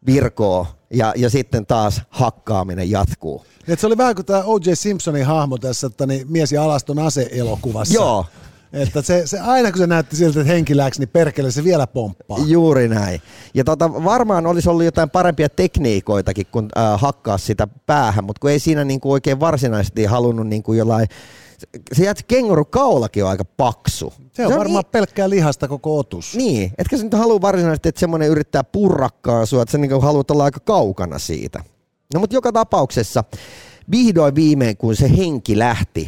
[0.06, 3.44] virkoo ja, ja sitten taas hakkaaminen jatkuu.
[3.68, 4.72] Et se oli vähän kuin tämä O.J.
[4.74, 7.94] Simpsonin hahmo tässä että niin mies ja alaston ase-elokuvassa.
[7.94, 8.26] Joo.
[8.72, 11.86] Että se, se, aina kun se näytti siltä, että henki läks, niin perkele se vielä
[11.86, 12.38] pomppaa.
[12.46, 13.22] Juuri näin.
[13.54, 18.50] Ja tota, varmaan olisi ollut jotain parempia tekniikoitakin kuin äh, hakkaa sitä päähän, mutta kun
[18.50, 21.08] ei siinä niinku oikein varsinaisesti halunnut niinku jollain
[21.92, 24.12] se jätsi kenguru kaulakin on aika paksu.
[24.16, 26.34] Se on, se on varmaan niin, pelkkää lihasta koko otus.
[26.34, 30.30] Niin, etkä sä nyt halua varsinaisesti, että semmoinen yrittää purrakkaa sua, että sä niinku haluat
[30.30, 31.64] olla aika kaukana siitä.
[32.14, 33.24] No mutta joka tapauksessa
[33.90, 36.06] vihdoin viimein, kun se henki lähti,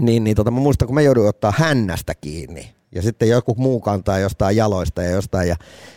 [0.00, 2.74] niin, niin tota, mä muistan, kun mä jouduin ottaa hännästä kiinni.
[2.94, 5.48] Ja sitten joku muu kantaa jostain jaloista ja jostain.
[5.48, 5.56] Ja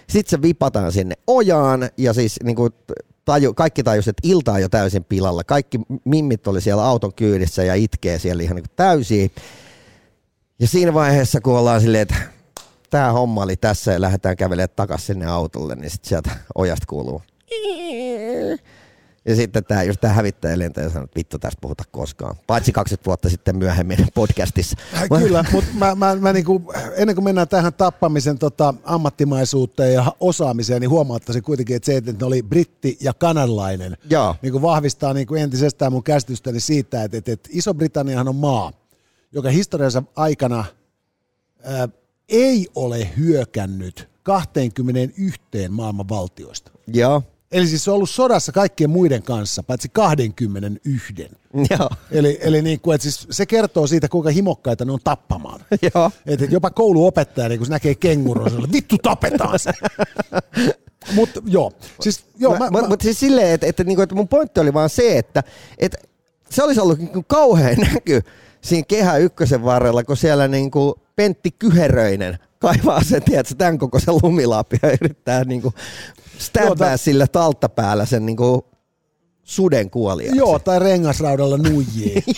[0.09, 2.73] sitten se vipataan sinne ojaan ja siis niin kuin
[3.25, 5.43] taju, kaikki tajus, että ilta on jo täysin pilalla.
[5.43, 9.31] Kaikki mimmit oli siellä auton kyydissä ja itkee siellä ihan niin täysin.
[10.59, 12.15] Ja siinä vaiheessa, kun ollaan silleen, että
[12.89, 17.21] tämä homma oli tässä ja lähdetään kävelemään takaisin sinne autolle, niin sitten sieltä ojasta kuuluu.
[19.25, 22.36] Ja sitten tämä, just tämä hävittäjä lentäjä sanoo, että vittu tästä puhuta koskaan.
[22.47, 24.77] Paitsi 20 vuotta sitten myöhemmin podcastissa.
[24.93, 30.13] Äh, kyllä, mutta mä, mä, mä niinku, ennen kuin mennään tähän tappamisen tota, ammattimaisuuteen ja
[30.19, 34.36] osaamiseen, niin huomauttaisin kuitenkin, että se, että ne oli britti ja kanadalainen, Joo.
[34.41, 38.71] Niinku vahvistaa niinku entisestään mun käsitystäni siitä, että, että, että Iso-Britanniahan on maa,
[39.31, 40.65] joka historiansa aikana
[41.63, 41.89] ää,
[42.29, 46.71] ei ole hyökännyt 21 maailman valtioista.
[46.88, 47.23] Joo.
[47.53, 51.13] Eli siis se on ollut sodassa kaikkien muiden kanssa, paitsi 21.
[51.79, 51.89] Joo.
[52.11, 55.59] Eli, eli niin kuin, että siis se kertoo siitä, kuinka himokkaita ne on tappamaan.
[55.95, 56.11] Joo.
[56.25, 59.71] Et, et jopa kouluopettaja, niin kun se näkee kengurun, se on, vittu tapetaan se.
[61.15, 62.57] Mutta joo, siis joo.
[62.57, 65.17] Mä, mä, mä, mutta siis silleen, että, että, että, että mun pointti oli vaan se,
[65.17, 65.43] että,
[65.77, 65.97] että
[66.49, 68.21] se olisi ollut niin kauhean näky
[68.61, 74.15] siinä kehä ykkösen varrella, kun siellä niin kuin Pentti Kyheröinen kaivaa sen, tiedätkö, tämän kokoisen
[74.23, 75.61] lumilapia ja yrittää niin
[76.51, 78.62] kuin stäbbää sillä talttapäällä sen niin kuin
[79.43, 80.38] suden kuoliaksi.
[80.38, 82.23] Joo, tai rengasraudalla nuijii.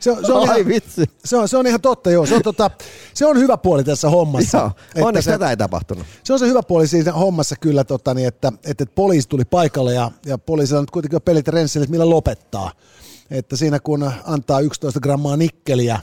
[0.00, 1.04] Se on, se, on Ai ihan, vitsi.
[1.24, 2.26] Se on, se on ihan totta, joo.
[2.26, 2.70] Se on, tota,
[3.14, 4.70] se on hyvä puoli tässä hommassa.
[4.96, 6.06] Joo, onneksi se, tätä ei tapahtunut.
[6.24, 9.44] Se on se hyvä puoli siinä hommassa kyllä, tota, niin, että, että, että poliisi tuli
[9.44, 12.72] paikalle ja, ja poliisilla nyt kuitenkin on pelit renssille, että millä lopettaa.
[13.30, 16.00] Että siinä kun antaa 11 grammaa nikkeliä,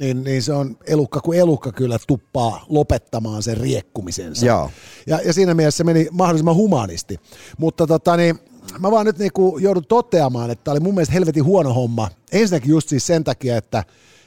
[0.00, 4.46] niin, niin se on elukka kuin elukka kyllä tuppaa lopettamaan sen riekkumisensa.
[4.46, 4.70] Joo.
[5.06, 7.20] Ja, ja siinä mielessä se meni mahdollisimman humanisti.
[7.58, 8.38] Mutta tota, niin,
[8.78, 12.08] mä vaan nyt niinku joudun toteamaan, että tämä oli mun mielestä helvetin huono homma.
[12.32, 13.84] Ensinnäkin just siis sen takia, että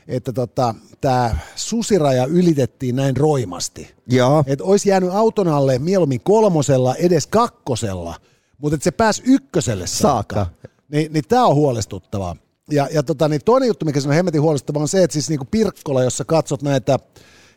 [0.07, 3.93] että tota, tämä susiraja ylitettiin näin roimasti.
[4.07, 4.43] Joo.
[4.47, 8.15] Että olisi jäänyt auton alle mieluummin kolmosella, edes kakkosella,
[8.57, 10.35] mutta että se pääsi ykköselle saakka.
[10.35, 10.69] saakka.
[10.89, 12.35] Niin, niin tämä on huolestuttavaa.
[12.71, 15.29] Ja, ja tota, niin toinen juttu, mikä se on hemmetin huolestuttavaa, on se, että siis
[15.29, 16.99] niinku Pirkkola, jossa katsot näitä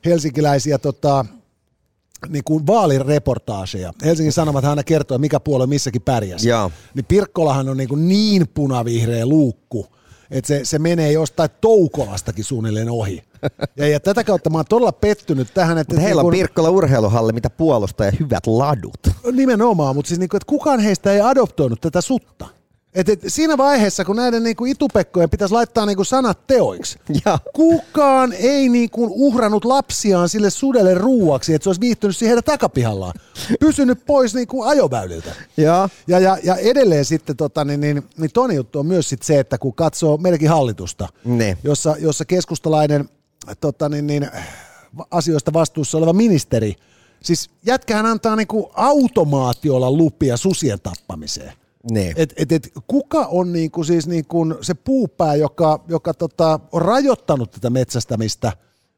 [0.05, 1.25] helsinkiläisiä tota,
[2.29, 3.93] niin kuin vaalireportaaseja.
[4.05, 6.49] Helsingin Sanomat aina kertoo, mikä puolue missäkin pärjäsi.
[6.49, 6.71] Joo.
[6.95, 9.87] Niin Pirkkolahan on niin, kuin niin punavihreä luukku,
[10.31, 13.23] että se, se menee jostain Toukolastakin suunnilleen ohi.
[13.77, 15.79] Ja, ja tätä kautta mä oon todella pettynyt tähän.
[15.79, 19.01] Että mutta heillä niin kun, on Pirkkola urheiluhalli, mitä puolustaa ja hyvät ladut.
[19.33, 22.47] Nimenomaan, mutta siis niin kuin, että kukaan heistä ei adoptoinut tätä sutta.
[22.99, 27.39] Et, et siinä vaiheessa, kun näiden niinku itupekkojen pitäisi laittaa niinku sanat teoiksi, ja.
[27.53, 33.15] kukaan ei niinku uhrannut lapsiaan sille sudelle ruuaksi, että se olisi viihtynyt siihen heidän takapihallaan.
[33.61, 35.31] Pysynyt pois niinku ajoväyliltä.
[35.57, 35.89] Ja.
[36.07, 39.39] Ja, ja, ja edelleen sitten, tota, niin, niin, niin toinen juttu on myös sit se,
[39.39, 41.59] että kun katsoo meidänkin hallitusta, ne.
[41.65, 43.09] jossa, jossa keskustalainen
[43.61, 44.31] tota, niin, niin,
[45.11, 46.75] asioista vastuussa oleva ministeri,
[47.23, 51.53] siis jätkähän antaa niinku automaatiolla lupia susien tappamiseen.
[51.91, 52.13] Niin.
[52.17, 57.51] Et, et, et, kuka on niinku siis niinku se puupää, joka, joka tota, on rajoittanut
[57.51, 58.53] tätä metsästämistä,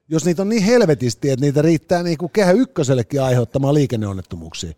[0.08, 4.72] jos niitä on niin helvetisti, että niitä riittää niinku kehä ykkösellekin aiheuttamaan liikenneonnettomuuksia.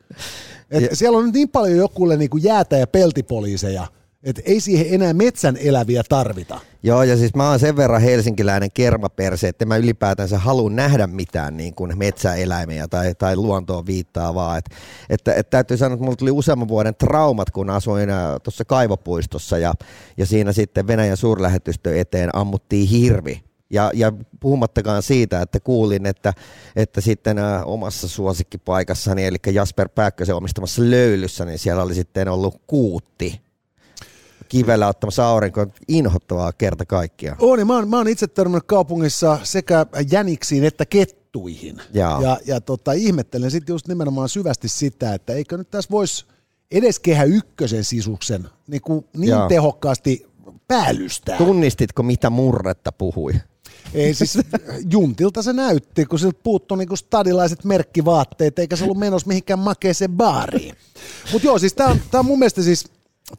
[0.70, 0.96] Et ja.
[0.96, 3.86] Siellä on nyt niin paljon jokulle niinku jäätä- ja peltipoliiseja,
[4.24, 6.60] että ei siihen enää metsän eläviä tarvita.
[6.82, 11.56] Joo, ja siis mä oon sen verran helsinkiläinen kermaperse, että mä ylipäätänsä haluan nähdä mitään
[11.56, 14.56] niin kuin metsäeläimiä tai, tai luontoon viittaavaa.
[14.56, 14.64] Et,
[15.10, 19.58] että, että täytyy sanoa, että mulla tuli useamman vuoden traumat, kun asuin äh, tuossa kaivopuistossa
[19.58, 19.74] ja,
[20.16, 26.32] ja siinä sitten Venäjän suurlähetystö eteen ammuttiin hirvi Ja, ja puhumattakaan siitä, että kuulin, että,
[26.76, 32.62] että sitten ä, omassa suosikkipaikassani, eli Jasper Pääkkösen omistamassa löylyssä, niin siellä oli sitten ollut
[32.66, 33.51] kuutti
[34.52, 35.72] kivellä ottamassa aurinkoon.
[35.88, 37.36] Inhottavaa kerta kaikkiaan.
[37.40, 41.82] On, niin mä oon, mä oon itse törmännyt kaupungissa sekä jäniksiin että kettuihin.
[41.92, 42.22] Jaa.
[42.22, 46.24] Ja, ja tota, ihmettelen sitten just nimenomaan syvästi sitä, että eikö nyt tässä voisi
[46.70, 49.48] edes kehä ykkösen sisuksen niin, kuin niin Jaa.
[49.48, 50.26] tehokkaasti
[50.68, 51.38] päällystää.
[51.38, 53.32] Tunnistitko, mitä murretta puhui?
[53.94, 54.38] Ei siis
[54.90, 60.12] Juntilta se näytti, kun siltä puuttui niinku stadilaiset merkkivaatteet, eikä se ollut menossa mihinkään makeeseen
[60.12, 60.74] baariin.
[61.32, 62.84] Mutta joo, siis tää on, tää on mun mielestä siis,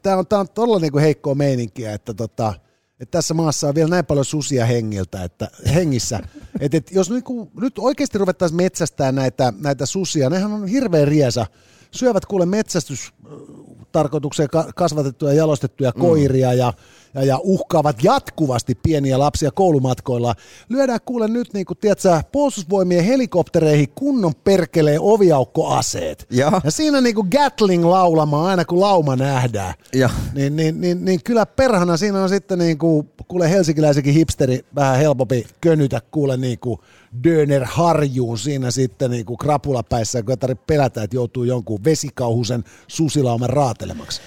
[0.02, 2.54] tää on, tää on todella niinku heikkoa meininkiä, että tota,
[3.00, 6.20] että tässä maassa on vielä näin paljon susia hengiltä, että hengissä.
[6.60, 11.46] Että et jos niinku, nyt oikeasti ruvettaisiin metsästää näitä, näitä susia, nehän on hirveän riesa.
[11.90, 16.72] Syövät kuule metsästystarkoitukseen ka- kasvatettuja ja jalostettuja koiria ja,
[17.14, 20.34] ja, ja uhkaavat jatkuvasti pieniä lapsia koulumatkoilla.
[20.68, 26.26] Lyödään kuule nyt, niin kuin, tiedätkö, puolustusvoimien helikoptereihin kunnon perkeleen oviaukkoaseet.
[26.30, 26.60] Joo.
[26.64, 29.74] Ja siinä niin kuin Gatling laulamaan aina kun lauma nähdään.
[29.92, 30.10] Joo.
[30.34, 34.98] Niin, niin, niin, niin kyllä perhana siinä on sitten niin kuin, kuule helsinkiläisenkin hipsteri vähän
[34.98, 36.80] helpompi könytä kuule niin kuin
[37.24, 42.64] Döner harjuun siinä sitten niin kuin krapulapäissä, kun ei tarvitse pelätä, että joutuu jonkun vesikauhusen
[42.88, 44.20] susilauman raatelemaksi.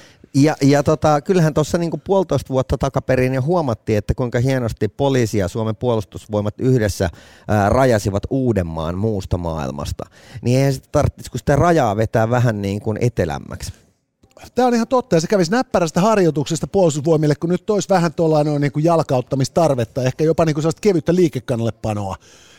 [0.43, 5.37] Ja, ja tota, kyllähän tuossa niinku puolitoista vuotta takaperin jo huomattiin, että kuinka hienosti poliisi
[5.37, 7.09] ja Suomen puolustusvoimat yhdessä
[7.47, 10.05] ää, rajasivat Uudenmaan muusta maailmasta.
[10.41, 13.73] Niin eihän sitä tarvitsisi, sitä rajaa vetää vähän niin kuin etelämmäksi.
[14.55, 18.61] Tämä on ihan totta, ja se kävisi näppärästä harjoituksesta puolustusvoimille, kun nyt olisi vähän tuollainen
[18.61, 22.15] niin kuin jalkauttamistarvetta, ehkä jopa niin kuin sellaista kevyttä liikekannallepanoa.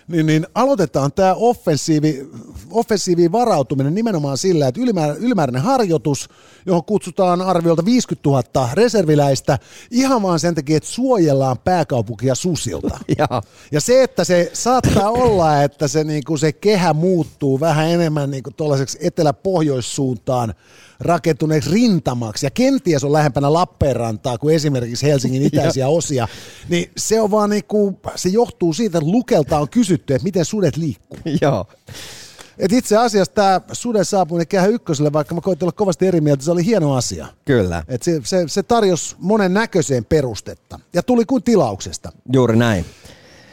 [0.09, 2.29] Niin, niin aloitetaan tämä offensiivi,
[2.71, 6.29] offensiiviin varautuminen nimenomaan sillä, että ylimäär, ylimääräinen harjoitus,
[6.67, 9.59] johon kutsutaan arviolta 50 000 reserviläistä,
[9.91, 12.99] ihan vaan sen takia, että suojellaan pääkaupunkia susilta.
[13.19, 13.43] Joo.
[13.73, 18.31] Ja se, että se saattaa olla, että se, niin kuin se kehä muuttuu vähän enemmän
[18.31, 20.55] niin kuin tuollaiseksi etelä-pohjoissuuntaan
[21.01, 26.29] rakentuneeksi rintamaksi ja kenties on lähempänä Lappeenrantaa kuin esimerkiksi Helsingin itäisiä osia,
[26.69, 30.45] niin se on vaan niin kuin, se johtuu siitä, että Lukelta on kysytty, että miten
[30.45, 31.19] sudet liikkuu.
[31.43, 31.67] Joo.
[32.59, 36.45] Et itse asiassa tämä suden saapuminen kehä ykköselle, vaikka mä koitin olla kovasti eri mieltä,
[36.45, 37.27] se oli hieno asia.
[37.45, 42.13] Kyllä, Et se, se, se tarjosi monen näköiseen perustetta ja tuli kuin tilauksesta.
[42.33, 42.85] juuri näin.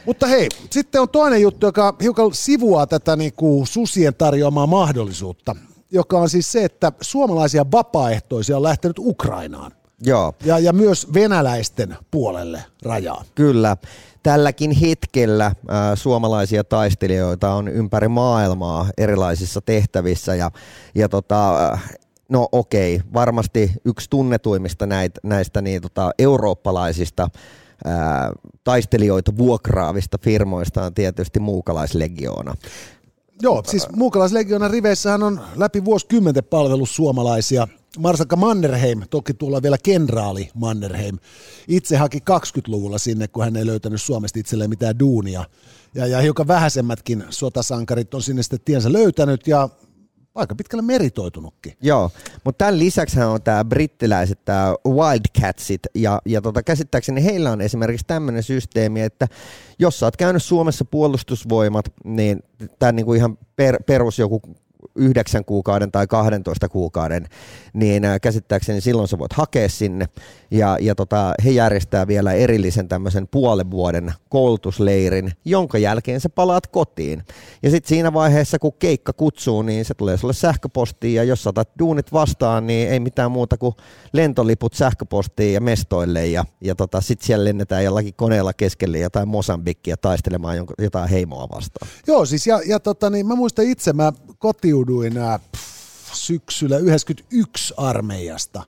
[0.06, 5.56] Mutta hei, sitten on toinen juttu, joka hiukan sivuaa tätä niin kuin susien tarjoamaa mahdollisuutta,
[5.90, 9.72] joka on siis se, että suomalaisia vapaaehtoisia on lähtenyt Ukrainaan
[10.02, 10.34] Joo.
[10.44, 13.24] ja, ja myös venäläisten puolelle rajaa.
[13.34, 13.76] Kyllä.
[14.22, 20.50] Tälläkin hetkellä ää, suomalaisia taistelijoita on ympäri maailmaa erilaisissa tehtävissä ja,
[20.94, 21.96] ja tota, äh,
[22.28, 27.28] no okei, varmasti yksi tunnetuimmista näitä, näistä niin, tota, eurooppalaisista
[27.84, 28.32] ää,
[28.64, 32.54] taistelijoita vuokraavista firmoista on tietysti muukalaislegioona.
[33.42, 37.68] Joo, siis muukalaislegionan riveissähän on läpi vuosikymmenten palvelus suomalaisia.
[37.98, 41.18] Marsakka Mannerheim, toki tuolla vielä kenraali Mannerheim,
[41.68, 45.44] itse haki 20-luvulla sinne, kun hän ei löytänyt Suomesta itselleen mitään duunia.
[45.94, 49.68] Ja, ja hiukan vähäisemmätkin sotasankarit on sinne sitten tiensä löytänyt ja
[50.36, 51.72] aika pitkälle meritoitunutkin.
[51.82, 52.10] Joo,
[52.44, 58.06] mutta tämän lisäksi on tämä brittiläiset, tämä Wildcatsit, ja, ja tota, käsittääkseni heillä on esimerkiksi
[58.06, 59.28] tämmöinen systeemi, että
[59.78, 62.42] jos sä oot käynyt Suomessa puolustusvoimat, niin
[62.78, 64.40] tämä niinku ihan per, perus joku
[64.94, 67.26] yhdeksän kuukauden tai 12 kuukauden,
[67.72, 70.06] niin ää, käsittääkseni silloin sä voit hakea sinne.
[70.50, 76.66] Ja, ja tota, he järjestää vielä erillisen tämmöisen puolen vuoden koulutusleirin, jonka jälkeen sä palaat
[76.66, 77.22] kotiin.
[77.62, 81.68] Ja sitten siinä vaiheessa, kun keikka kutsuu, niin se tulee sulle sähköpostiin, ja jos saatat
[81.78, 83.74] duunit vastaan, niin ei mitään muuta kuin
[84.12, 89.96] lentoliput sähköpostiin ja mestoille, ja, ja tota, sitten siellä lennetään jollakin koneella keskelle jotain Mosambikkia
[89.96, 91.88] taistelemaan jotain heimoa vastaan.
[92.06, 97.74] Joo, siis ja, ja tota, niin mä muistan itse, mä kotiuduin ää, pff, syksyllä 91
[97.76, 98.62] armeijasta.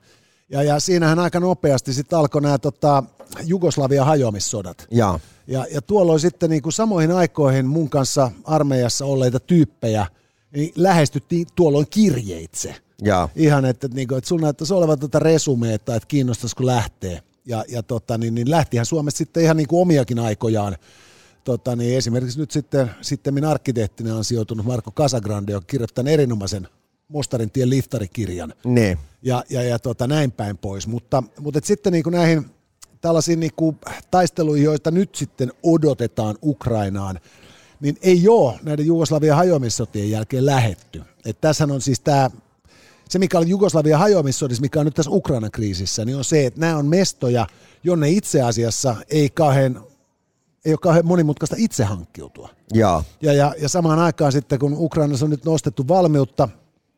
[0.50, 3.02] Ja, ja siinähän aika nopeasti sitten alkoi nämä tota,
[3.44, 4.87] Jugoslavian hajoamissodat.
[4.90, 10.07] Ja, Ja, ja tuolloin sitten niin kuin samoihin aikoihin mun kanssa armeijassa olleita tyyppejä,
[10.52, 12.74] niin lähestyttiin tuolloin kirjeitse.
[13.02, 17.22] ja, Ihan, että, niin kuin, että sun näyttäisi olevan tuota resumeetta, että kiinnostaisiko lähteä.
[17.46, 20.76] Ja, ja tota, niin, niin lähtihän Suomessa sitten ihan niin kuin omiakin aikojaan.
[21.49, 26.68] Tota, niin esimerkiksi nyt sitten, sitten minä arkkitehtinä on sijoitunut Marko Casagrande, joka kirjoittanut erinomaisen
[27.09, 28.99] Mostarin tien liftarikirjan niin.
[29.22, 30.86] ja, ja, ja tota, näin päin pois.
[30.86, 32.51] Mutta, mutta et sitten niin kuin näihin
[33.01, 33.76] tällaisiin niin kuin
[34.11, 37.20] taisteluihin, joita nyt sitten odotetaan Ukrainaan,
[37.80, 41.03] niin ei ole näiden Jugoslavian hajoamissotien jälkeen lähetty.
[41.24, 42.30] Et tässähän on siis tämä,
[43.09, 46.61] se mikä oli Jugoslavian hajoamissodissa, mikä on nyt tässä Ukrainan kriisissä, niin on se, että
[46.61, 47.46] nämä on mestoja,
[47.84, 49.88] jonne itse asiassa ei kauhean
[50.64, 52.48] ei ole kauhean monimutkaista itse hankkiutua.
[52.72, 53.04] Joo.
[53.22, 56.48] Ja, ja, ja samaan aikaan sitten, kun Ukrainassa on nyt nostettu valmiutta,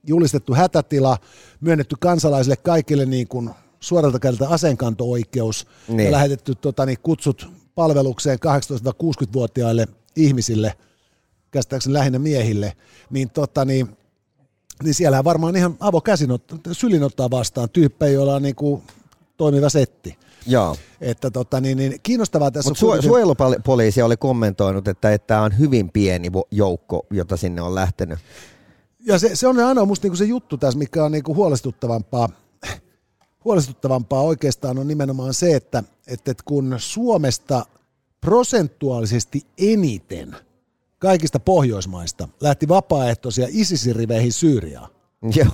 [0.07, 1.19] julistettu hätätila,
[1.61, 3.51] myönnetty kansalaisille kaikille niin kuin
[3.81, 6.07] suoralta kädeltä aseenkanto-oikeus niin.
[6.07, 10.75] ja lähetetty tota, niin kutsut palvelukseen 18-60-vuotiaille ihmisille,
[11.51, 12.73] käsittääkseni lähinnä miehille,
[13.11, 13.97] niin, tota, niin,
[14.83, 16.31] niin siellä varmaan ihan avokäsin
[16.73, 18.83] sylin ottaa vastaan tyyppejä, joilla on niin kuin
[19.37, 20.19] toimiva setti.
[20.47, 20.77] Joo.
[21.01, 23.09] Että tota, niin, niin, kiinnostavaa tässä Mut su- kuitenkin...
[23.09, 28.19] suojelupoliisi oli kommentoinut, että tämä on hyvin pieni joukko, jota sinne on lähtenyt.
[29.07, 32.29] Ja se, se on aina musta niinku se juttu tässä, mikä on niinku huolestuttavampaa,
[33.45, 37.67] huolestuttavampaa oikeastaan on nimenomaan se, että, että kun Suomesta
[38.21, 40.37] prosentuaalisesti eniten
[40.99, 44.91] kaikista Pohjoismaista lähti vapaaehtoisia ISISin riveihin Syyriaan.
[45.35, 45.49] Joo.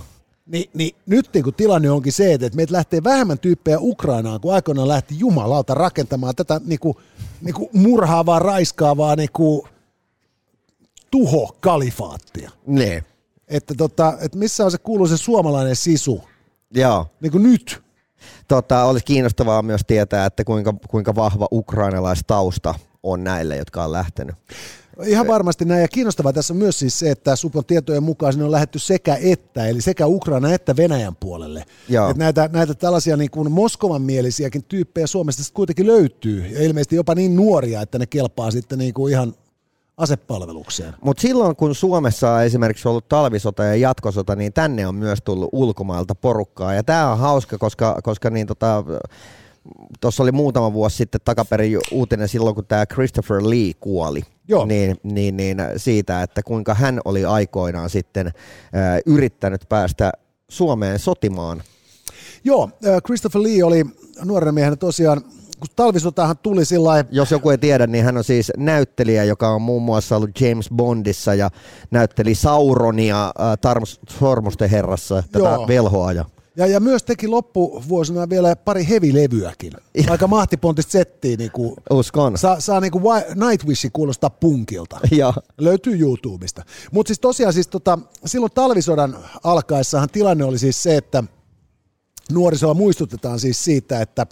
[0.47, 4.55] Niin, niin nyt niin kun tilanne onkin se, että meitä lähtee vähemmän tyyppejä Ukrainaan, kun
[4.55, 6.97] aikoinaan lähti jumalauta rakentamaan tätä niin kuin,
[7.41, 9.63] niin kuin murhaavaa, raiskaavaa niin kuin
[11.11, 12.51] tuho-kalifaattia.
[12.67, 13.05] Ne.
[13.49, 16.25] Että, tota, että missä on se kuuluisa suomalainen sisu?
[16.75, 17.07] Joo.
[17.21, 17.83] Niin kuin nyt.
[18.49, 24.37] Tota, olisi kiinnostavaa myös tietää, että kuinka, kuinka vahva ukrainalaistausta on näille, jotka on lähtenyt.
[25.05, 25.83] Ihan varmasti näin.
[25.83, 29.19] Ja kiinnostavaa tässä on myös siis se, että Supon tietojen mukaan sinne on lähetty sekä
[29.21, 31.65] että, eli sekä Ukraina että Venäjän puolelle.
[32.11, 36.47] Että näitä, näitä tällaisia niin kuin Moskovan mielisiäkin tyyppejä Suomesta sitten kuitenkin löytyy.
[36.47, 39.35] Ja ilmeisesti jopa niin nuoria, että ne kelpaa sitten niin kuin ihan
[39.97, 40.95] asepalvelukseen.
[41.01, 45.51] Mutta silloin kun Suomessa on esimerkiksi ollut talvisota ja jatkosota, niin tänne on myös tullut
[45.53, 46.75] ulkomailta porukkaa.
[46.75, 48.85] Ja tämä on hauska, koska, koska niin tota,
[50.01, 54.21] tuossa oli muutama vuosi sitten takaperin uutinen silloin, kun tämä Christopher Lee kuoli.
[54.49, 54.65] Joo.
[54.65, 58.33] Niin, niin, niin siitä, että kuinka hän oli aikoinaan sitten äh,
[59.07, 60.13] yrittänyt päästä
[60.49, 61.63] Suomeen sotimaan.
[62.45, 62.71] Joo,
[63.07, 63.85] Christopher Lee oli
[64.25, 65.23] nuorena miehenä tosiaan
[65.61, 69.63] kun talvisotahan tuli sillä Jos joku ei tiedä, niin hän on siis näyttelijä, joka on
[69.63, 71.51] muun muassa ollut James Bondissa ja
[71.91, 75.69] näytteli Sauronia äh, Sormusten herrassa, tätä Joo.
[75.69, 76.13] velhoa.
[76.13, 76.25] Ja...
[76.57, 79.73] Ja, ja myös teki loppuvuosina vielä pari hevilevyäkin.
[80.11, 81.37] Aika mahtipontista settiä.
[81.37, 82.39] Niin kuin, Uskon.
[82.39, 83.03] Saa, saa niin kuin
[83.93, 85.01] kuulostaa punkilta.
[85.11, 85.35] Ja.
[85.59, 86.63] Löytyy YouTubesta.
[86.93, 91.25] Mutta siis tosiaan siis tota, silloin talvisodan alkaessahan tilanne oli siis se, että
[92.33, 94.27] Nuorisoa muistutetaan siis siitä, että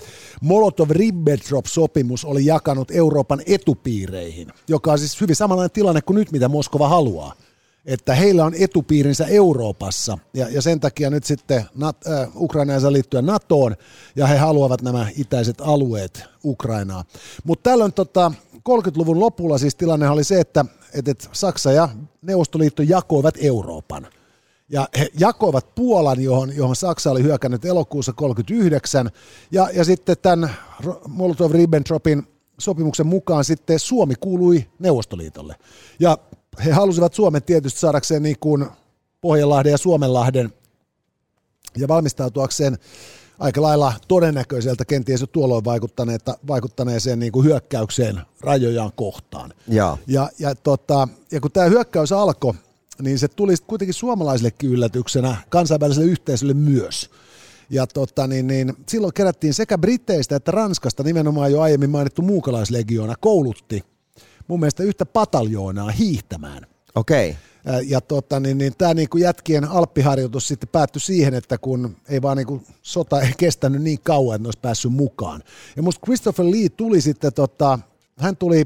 [0.44, 6.88] Molotov-Ribbentrop-sopimus oli jakanut Euroopan etupiireihin, joka on siis hyvin samanlainen tilanne kuin nyt, mitä Moskova
[6.88, 7.34] haluaa
[7.86, 12.92] että heillä on etupiirinsä Euroopassa ja, ja sen takia nyt sitten Nat, äh, Ukraina saa
[12.92, 13.76] liittyä NATOon
[14.16, 17.04] ja he haluavat nämä itäiset alueet Ukrainaa.
[17.44, 18.32] Mutta tällöin tota,
[18.68, 21.88] 30-luvun lopulla siis tilanne oli se, että, että Saksa ja
[22.22, 24.06] Neuvostoliitto jakoivat Euroopan.
[24.68, 29.10] Ja he jakoivat Puolan, johon, johon Saksa oli hyökännyt elokuussa 1939,
[29.50, 30.50] ja, ja sitten tämän
[31.08, 32.22] Molotov-Ribbentropin
[32.58, 35.56] sopimuksen mukaan sitten Suomi kuului Neuvostoliitolle.
[36.00, 36.18] Ja
[36.64, 38.66] he halusivat Suomen tietysti saadakseen niin kuin
[39.20, 40.52] Pohjanlahden ja Suomenlahden
[41.76, 42.78] ja valmistautuakseen
[43.38, 45.64] aika lailla todennäköiseltä kenties jo tuolloin
[46.46, 49.52] vaikuttaneeseen niin kuin hyökkäykseen rajojaan kohtaan.
[49.68, 52.54] Ja, ja, ja, tota, ja kun tämä hyökkäys alkoi,
[53.02, 57.10] niin se tuli kuitenkin suomalaisillekin yllätyksenä, kansainväliselle yhteisölle myös.
[57.70, 63.14] Ja tota, niin, niin, silloin kerättiin sekä Britteistä että Ranskasta nimenomaan jo aiemmin mainittu muukalaislegioona
[63.20, 63.84] koulutti
[64.48, 66.66] mun mielestä yhtä pataljoonaa hiihtämään.
[66.94, 67.30] Okei.
[67.30, 67.82] Okay.
[67.86, 72.36] Ja tota, niin, niin, tämä niin jätkien alppiharjoitus sitten päättyi siihen, että kun ei vaan
[72.36, 75.42] niin kuin, sota ei kestänyt niin kauan, että ne olisi päässyt mukaan.
[75.76, 77.78] Ja musta Christopher Lee tuli sitten, tota,
[78.18, 78.64] hän tuli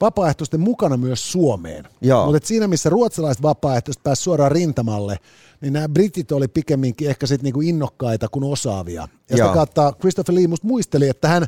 [0.00, 1.88] vapaaehtoisten mukana myös Suomeen.
[2.32, 5.16] Mutta siinä, missä ruotsalaiset vapaaehtoiset pääsivät suoraan rintamalle,
[5.60, 9.08] niin nämä britit oli pikemminkin ehkä sit niinku innokkaita kuin osaavia.
[9.30, 11.46] Ja sitä kautta Christopher Lee musta muisteli, että hän,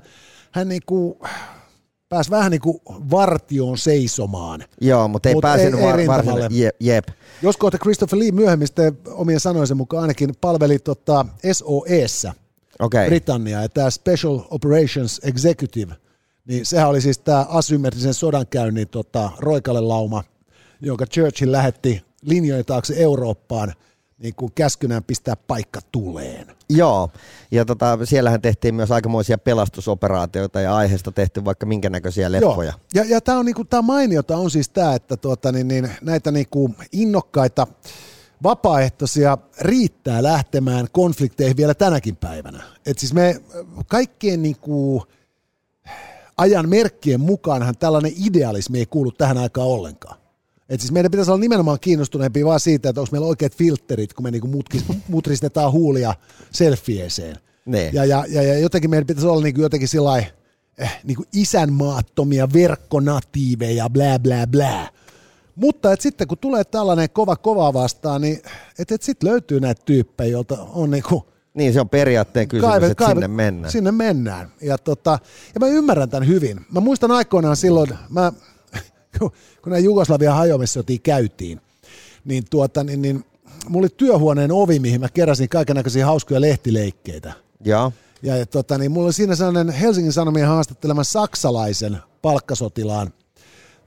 [0.51, 1.18] hän niinku,
[2.09, 2.80] pääsi vähän niin kuin
[3.11, 4.64] vartioon seisomaan.
[4.80, 6.48] Joo, mutta ei Mut pääsenyt ei, ei varsinalle.
[6.50, 7.05] Jep, jep.
[7.42, 12.34] Josko että Christopher Lee myöhemmin sitten omien sanojensa mukaan ainakin palveli tota SOEssä
[12.80, 13.07] okay.
[13.07, 15.94] Britannia, ja tämä Special Operations Executive,
[16.44, 20.24] niin sehän oli siis tämä asymmetrisen sodankäynnin tota, roikalle lauma,
[20.80, 23.72] jonka Churchill lähetti linjojen taakse Eurooppaan–
[24.18, 26.46] niin kuin käskynään pistää paikka tuleen.
[26.69, 27.11] Joo,
[27.51, 32.73] ja tota, siellähän tehtiin myös aikamoisia pelastusoperaatioita ja aiheesta tehty vaikka minkä näköisiä leffoja.
[32.95, 33.05] Joo.
[33.05, 36.31] Ja, ja tämä on, niinku, tää mainiota on siis tämä, että tuota, niin, niin, näitä
[36.31, 37.67] niinku innokkaita
[38.43, 42.62] vapaaehtoisia riittää lähtemään konflikteihin vielä tänäkin päivänä.
[42.87, 43.41] Et siis me
[43.89, 45.03] kaikkien niinku,
[46.37, 50.24] ajan merkkien mukaanhan tällainen idealismi ei kuulu tähän aikaan ollenkaan.
[50.69, 54.23] Et siis meidän pitäisi olla nimenomaan kiinnostuneempi vaan siitä, että onko meillä oikeat filterit, kun
[54.23, 56.15] me niinku mutkis, mutristetaan huulia
[56.51, 57.37] selfieeseen.
[57.67, 57.91] Ne.
[57.93, 60.19] Ja, ja, ja, ja, jotenkin meidän pitäisi olla niinku jotenkin sillä
[60.79, 64.89] eh, niin kuin isänmaattomia verkkonatiiveja, blää blää blää.
[65.57, 68.43] Mutta et sitten kun tulee tällainen kova kova vastaan, niin
[68.79, 72.87] et, et sitten löytyy näitä tyyppejä, joilta on niinku niin se on periaatteen kysymys, kaive,
[72.87, 73.73] että kaive, sinne mennään.
[73.73, 74.53] Sinne mennään.
[74.62, 75.19] Ja, tota,
[75.55, 76.67] ja mä ymmärrän tämän hyvin.
[76.73, 78.33] Mä muistan aikoinaan silloin, mä,
[79.19, 79.33] kun
[79.67, 81.61] nämä Jugoslavia hajoamissotia käytiin,
[82.25, 83.25] niin, tuota, niin, niin
[83.69, 87.33] mulla oli työhuoneen ovi, mihin mä keräsin kaikenlaisia hauskoja lehtileikkeitä.
[87.65, 87.93] Ja,
[88.23, 93.12] ja, ja tota, niin mulla oli siinä sellainen Helsingin Sanomien haastatteleman saksalaisen palkkasotilaan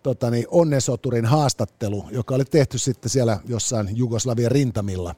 [0.03, 5.15] tota, niin onnesoturin haastattelu, joka oli tehty sitten siellä jossain Jugoslavian rintamilla.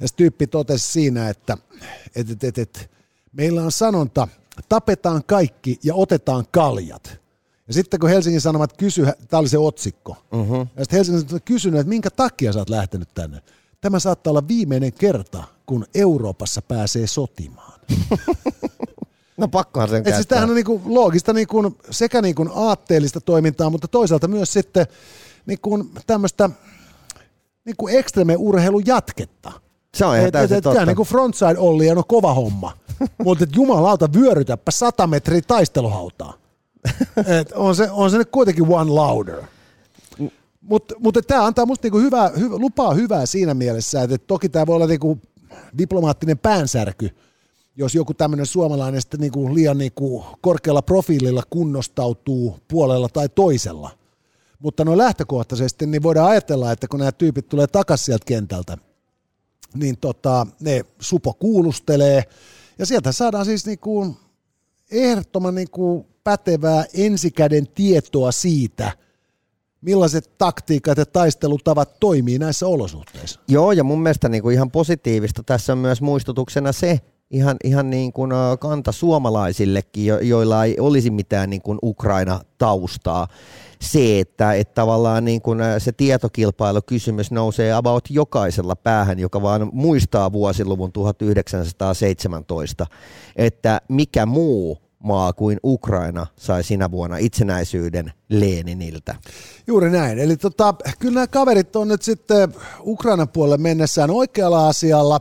[0.00, 1.58] Ja se tyyppi totesi siinä, että
[2.16, 2.90] et, et, et, et,
[3.32, 4.28] meillä on sanonta,
[4.68, 7.19] tapetaan kaikki ja otetaan kaljat.
[7.70, 10.58] Ja sitten kun Helsingin Sanomat kysyi, tämä oli se otsikko, uh-huh.
[10.76, 13.42] ja sitten Helsingin Sanomat kysynyt, että minkä takia sä oot lähtenyt tänne.
[13.80, 17.80] Tämä saattaa olla viimeinen kerta, kun Euroopassa pääsee sotimaan.
[19.36, 24.28] No pakkohan sen siis tämähän on niinku loogista niinku, sekä niinku aatteellista toimintaa, mutta toisaalta
[24.28, 24.86] myös sitten
[25.46, 26.50] niinku tämmöistä
[27.64, 29.52] niinku ekstreme-urheilun jatketta.
[29.94, 30.86] Se on ihan täysin et, totta.
[30.86, 32.72] Niin kuin frontside Olli on kova homma,
[33.24, 36.34] mutta jumalauta vyörytäpä 100 metriä taisteluhautaa.
[37.40, 39.42] et on, se, on se nyt kuitenkin one louder.
[40.60, 44.66] Mutta mut, tämä antaa musta niinku hyvää, hyvä, lupaa hyvää siinä mielessä, että toki tämä
[44.66, 45.18] voi olla niinku
[45.78, 47.10] diplomaattinen päänsärky,
[47.76, 53.90] jos joku tämmöinen suomalainen sitten niinku liian niinku korkealla profiililla kunnostautuu puolella tai toisella.
[54.58, 58.78] Mutta no lähtökohtaisesti niin voidaan ajatella, että kun nämä tyypit tulee takaisin sieltä kentältä,
[59.74, 62.24] niin tota, ne supo kuulustelee,
[62.78, 64.16] ja sieltä saadaan siis niinku
[64.90, 68.92] ehdottoman niinku pätevää ensikäden tietoa siitä,
[69.80, 73.40] millaiset taktiikat ja taistelutavat toimii näissä olosuhteissa.
[73.48, 77.00] Joo, ja mun mielestä niin kuin ihan positiivista tässä on myös muistutuksena se,
[77.30, 83.28] ihan, ihan niin kuin kanta suomalaisillekin, jo, joilla ei olisi mitään niin kuin Ukraina-taustaa,
[83.80, 90.32] se, että, että tavallaan niin kuin se tietokilpailukysymys nousee about jokaisella päähän, joka vaan muistaa
[90.32, 92.86] vuosiluvun 1917,
[93.36, 99.14] että mikä muu maa kuin Ukraina sai sinä vuonna itsenäisyyden Leniniltä.
[99.66, 100.18] Juuri näin.
[100.18, 105.20] Eli tota, kyllä nämä kaverit on nyt sitten Ukrainan puolelle mennessään oikealla asialla.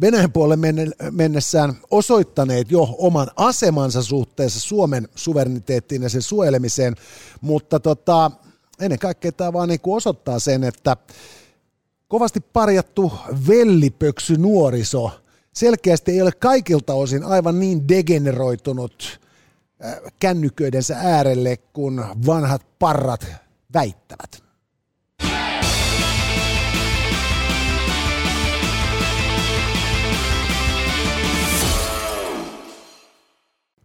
[0.00, 0.66] Venäjän puolelle
[1.10, 6.94] mennessään osoittaneet jo oman asemansa suhteessa Suomen suvereniteettiin ja sen suojelemiseen,
[7.40, 8.30] mutta tota,
[8.80, 10.96] ennen kaikkea tämä vaan niin osoittaa sen, että
[12.08, 13.12] kovasti parjattu
[13.48, 15.10] vellipöksy nuoriso
[15.54, 19.20] selkeästi ei ole kaikilta osin aivan niin degeneroitunut
[19.84, 23.26] äh, kännyköidensä äärelle, kun vanhat parrat
[23.74, 24.43] väittävät.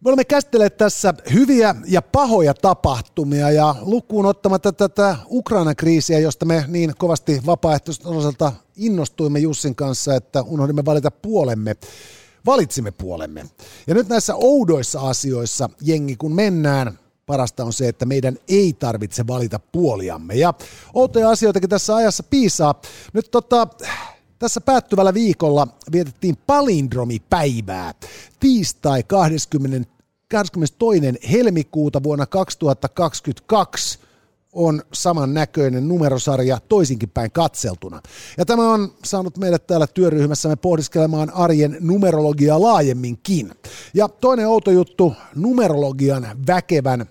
[0.04, 6.46] Me olemme käsitelleet tässä hyviä ja pahoja tapahtumia ja lukuun ottamatta tätä Ukrainan kriisiä, josta
[6.46, 11.76] me niin kovasti vapaaehtoisten osalta innostuimme Jussin kanssa, että unohdimme valita puolemme.
[12.46, 13.44] Valitsimme puolemme.
[13.86, 19.26] Ja nyt näissä oudoissa asioissa, jengi kun mennään, parasta on se, että meidän ei tarvitse
[19.26, 20.34] valita puoliamme.
[20.34, 20.54] Ja
[20.94, 22.80] outoja asioitakin tässä ajassa piisaa.
[23.12, 23.68] Nyt tota,
[24.40, 27.94] tässä päättyvällä viikolla vietettiin palindromipäivää.
[28.40, 29.90] Tiistai 20,
[30.30, 31.00] 22.
[31.32, 33.98] helmikuuta vuonna 2022
[34.52, 38.00] on samannäköinen numerosarja toisinkin päin katseltuna.
[38.38, 43.52] Ja tämä on saanut meidät täällä työryhmässämme pohdiskelemaan arjen numerologiaa laajemminkin.
[43.94, 47.06] Ja toinen outo juttu, numerologian väkevän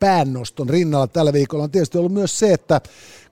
[0.00, 2.80] päännoston rinnalla tällä viikolla on tietysti ollut myös se, että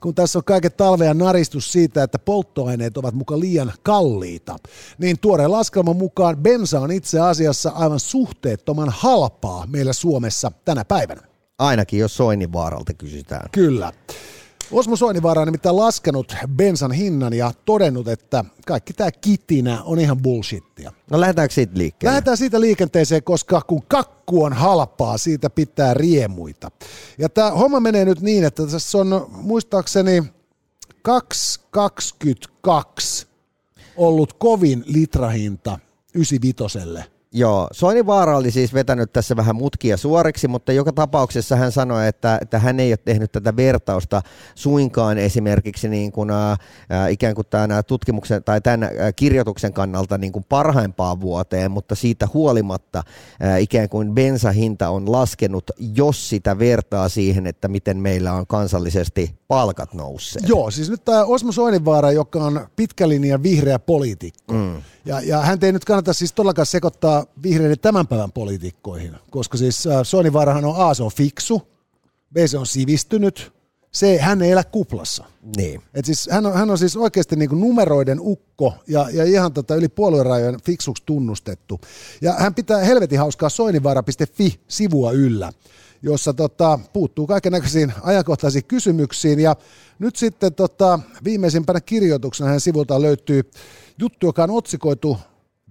[0.01, 4.55] kun tässä on kaiken talvea naristus siitä, että polttoaineet ovat muka liian kalliita,
[4.97, 11.21] niin tuoreen laskelman mukaan bensa on itse asiassa aivan suhteettoman halpaa meillä Suomessa tänä päivänä.
[11.59, 13.49] Ainakin jos Soinivaaralta kysytään.
[13.51, 13.91] Kyllä.
[14.71, 20.21] Osmo Soinivaara on nimittäin laskenut bensan hinnan ja todennut, että kaikki tämä kitinä on ihan
[20.21, 20.93] bullshittia.
[21.11, 22.11] No lähdetäänkö siitä liikkeelle?
[22.11, 26.71] Lähdetään siitä liikenteeseen, koska kun kakku on halpaa, siitä pitää riemuita.
[27.17, 30.23] Ja tämä homma menee nyt niin, että tässä on muistaakseni
[30.93, 33.27] 2,22
[33.97, 35.79] ollut kovin litrahinta
[36.13, 36.79] 95
[37.31, 42.39] Joo, Soinivaara oli siis vetänyt tässä vähän mutkia suoriksi, mutta joka tapauksessa hän sanoi, että,
[42.41, 44.21] että hän ei ole tehnyt tätä vertausta
[44.55, 46.57] suinkaan esimerkiksi niin kuin, ää,
[47.09, 53.03] ikään kuin tämän tutkimuksen tai tämän kirjoituksen kannalta niin kuin parhaimpaan vuoteen, mutta siitä huolimatta
[53.39, 59.35] ää, ikään kuin bensahinta on laskenut, jos sitä vertaa siihen, että miten meillä on kansallisesti
[59.47, 60.41] palkat nousee.
[60.47, 64.53] Joo, siis nyt tämä Osmo Soininvaara, joka on pitkä linja vihreä poliitikko.
[64.53, 64.81] Mm.
[65.05, 69.87] Ja, ja hän ei nyt kannata siis todellakaan sekoittaa vihreiden tämän päivän poliitikkoihin, koska siis
[69.87, 71.61] äh, Soininvaarahan on A, se on fiksu,
[72.33, 73.51] B, se on sivistynyt,
[73.97, 75.25] C, hän ei elä kuplassa.
[75.57, 75.81] Niin.
[75.93, 79.75] Et siis hän, on, hän on siis oikeasti niinku numeroiden ukko ja, ja ihan tota
[79.75, 81.81] yli puoluerajojen fiksuksi tunnustettu.
[82.21, 85.51] Ja hän pitää helvetin hauskaa soininvaara.fi-sivua yllä
[86.01, 89.39] jossa tota, puuttuu kaiken näköisiin ajankohtaisiin kysymyksiin.
[89.39, 89.55] Ja
[89.99, 93.51] nyt sitten tota, viimeisimpänä kirjoituksena hän sivulta löytyy
[93.99, 95.17] juttu, joka on otsikoitu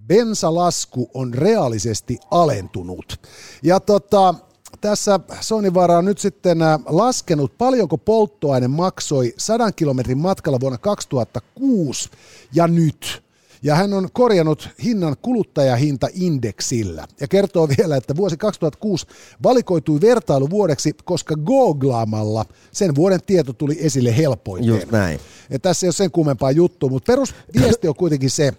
[0.06, 3.20] Bensalasku on reaalisesti alentunut.
[3.62, 4.34] Ja tota,
[4.80, 12.10] tässä Sonivaara on nyt sitten äh, laskenut, paljonko polttoaine maksoi 100 kilometrin matkalla vuonna 2006
[12.54, 13.25] ja nyt.
[13.62, 19.06] Ja hän on korjannut hinnan kuluttajahintaindeksillä ja kertoo vielä, että vuosi 2006
[19.42, 24.68] valikoitui vertailuvuodeksi, koska googlaamalla sen vuoden tieto tuli esille helpoiten.
[24.68, 25.20] Just näin.
[25.50, 28.52] Ja tässä ei ole sen kummempaa juttua, mutta perusviesti on kuitenkin se,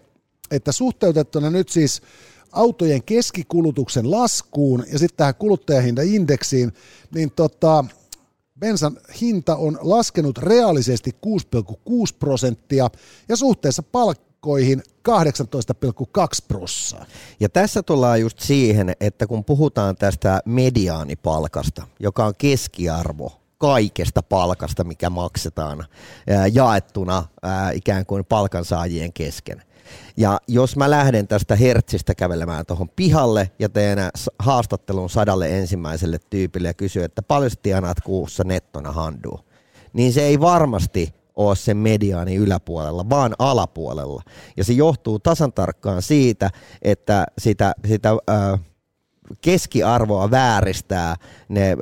[0.52, 2.02] että suhteutettuna nyt siis
[2.52, 6.74] autojen keskikulutuksen laskuun ja sitten tähän kuluttajahintaindeksiin,
[7.14, 7.86] niin tota,
[8.60, 12.90] bensan hinta on laskenut reaalisesti 6,6 prosenttia
[13.30, 13.84] ja suhteessa
[14.48, 17.06] palkkoihin 18,2 prossaa.
[17.40, 24.84] Ja tässä tullaan just siihen, että kun puhutaan tästä mediaanipalkasta, joka on keskiarvo kaikesta palkasta,
[24.84, 25.86] mikä maksetaan
[26.54, 27.24] jaettuna
[27.74, 29.64] ikään kuin palkansaajien kesken,
[30.18, 34.00] ja jos mä lähden tästä Hertzistä kävelemään tuohon pihalle ja teen
[34.40, 39.40] haastattelun sadalle ensimmäiselle tyypille ja kysyn, että paljon tienaat kuussa nettona handuu,
[39.94, 44.22] niin se ei varmasti ole sen mediaani yläpuolella, vaan alapuolella.
[44.58, 46.50] Ja se johtuu tasan tarkkaan siitä,
[46.82, 48.60] että sitä, sitä äh,
[49.42, 51.16] keskiarvoa vääristää
[51.50, 51.78] ne äh,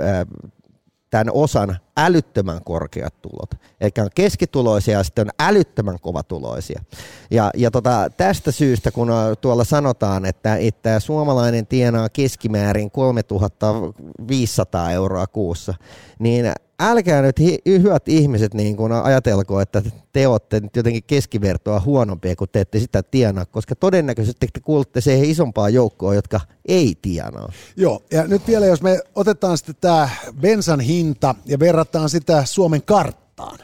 [1.10, 3.49] tämän osan älyttömän korkeat tulot.
[3.82, 6.84] Eli on keskituloisia ja sitten on älyttömän kovatuloisia.
[7.32, 9.10] Ja, ja tota, tästä syystä, kun
[9.41, 15.74] tuolla sanotaan, että, että suomalainen tienaa keskimäärin 3500 euroa kuussa,
[16.20, 16.45] niin
[16.80, 19.82] älkää nyt hi- hyvät ihmiset niin kun ajatelko, että
[20.14, 25.02] te olette nyt jotenkin keskivertoa huonompia, kun te ette sitä tienaa, koska todennäköisesti te kuulutte
[25.02, 27.52] siihen isompaan joukkoon, jotka ei tienaa.
[27.76, 30.10] Joo, ja nyt vielä jos me otetaan sitten tämä
[30.42, 33.60] bensan hinta ja verrataan sitä Suomen karttaan,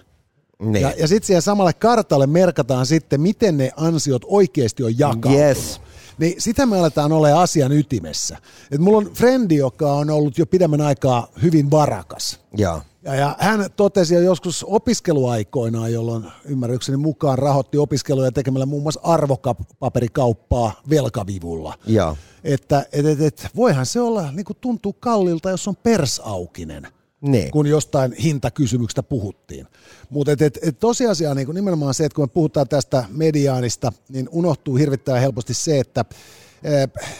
[0.59, 0.81] niin.
[0.81, 5.39] Ja, ja sitten siihen samalle kartalle merkataan sitten, miten ne ansiot oikeasti on jakautunut.
[5.39, 5.81] Yes.
[6.17, 8.37] Niin sitä me aletaan olla asian ytimessä.
[8.71, 12.39] Et mulla on frendi, joka on ollut jo pidemmän aikaa hyvin varakas.
[12.57, 12.81] Ja.
[13.03, 18.99] Ja, ja hän totesi jo joskus opiskeluaikoinaan, jolloin ymmärrykseni mukaan rahoitti opiskeluja tekemällä muun muassa
[19.03, 21.77] arvopaperikauppaa velkavivulla.
[21.87, 22.15] Ja.
[22.43, 26.87] Että et, et, et, voihan se olla, niin kuin tuntuu kallilta, jos on persaukinen.
[27.21, 27.51] Niin.
[27.51, 29.67] kun jostain hintakysymyksestä puhuttiin.
[30.09, 34.29] Mutta et, et, et tosiasia niin nimenomaan se, että kun me puhutaan tästä mediaanista, niin
[34.31, 36.05] unohtuu hirvittävän helposti se, että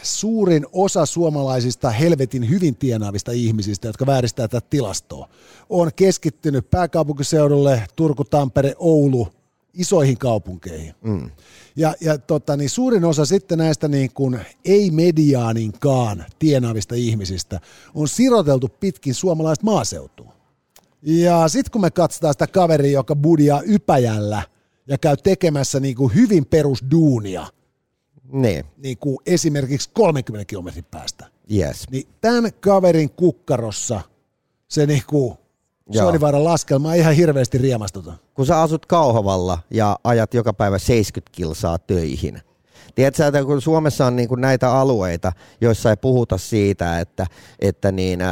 [0.04, 5.30] suurin osa suomalaisista helvetin hyvin tienaavista ihmisistä, jotka vääristää tätä tilastoa,
[5.70, 9.28] on keskittynyt pääkaupunkiseudulle, Turku, Tampere, Oulu,
[9.74, 10.96] isoihin kaupunkeihin.
[11.02, 11.30] Mm.
[11.76, 17.60] Ja, ja tota, niin suurin osa sitten näistä niin kuin ei-mediaaninkaan tienaavista ihmisistä
[17.96, 20.34] on siroteltu pitkin suomalaista maaseutua.
[21.02, 24.44] Ja sitten kun me katsotaan sitä kaveria, joka budia Ypäjällä
[24.88, 27.48] ja käy tekemässä niin kuin hyvin perusduunia–
[28.32, 28.66] niin.
[28.78, 31.28] niin kuin esimerkiksi 30 kilometrin päästä.
[31.54, 31.90] Yes.
[31.92, 34.02] Niin tämän kaverin kukkarossa
[34.68, 35.34] se niin kuin
[35.94, 38.14] Soinivaaran laskelma ei ihan hirveästi riemastuta.
[38.34, 42.42] Kun sä asut Kauhavalla ja ajat joka päivä 70 kilsaa töihin,
[42.96, 47.28] Tiedätkö, että kun Suomessa on niin kuin näitä alueita, joissa ei puhuta siitä, että,
[47.60, 48.30] että niin, äh,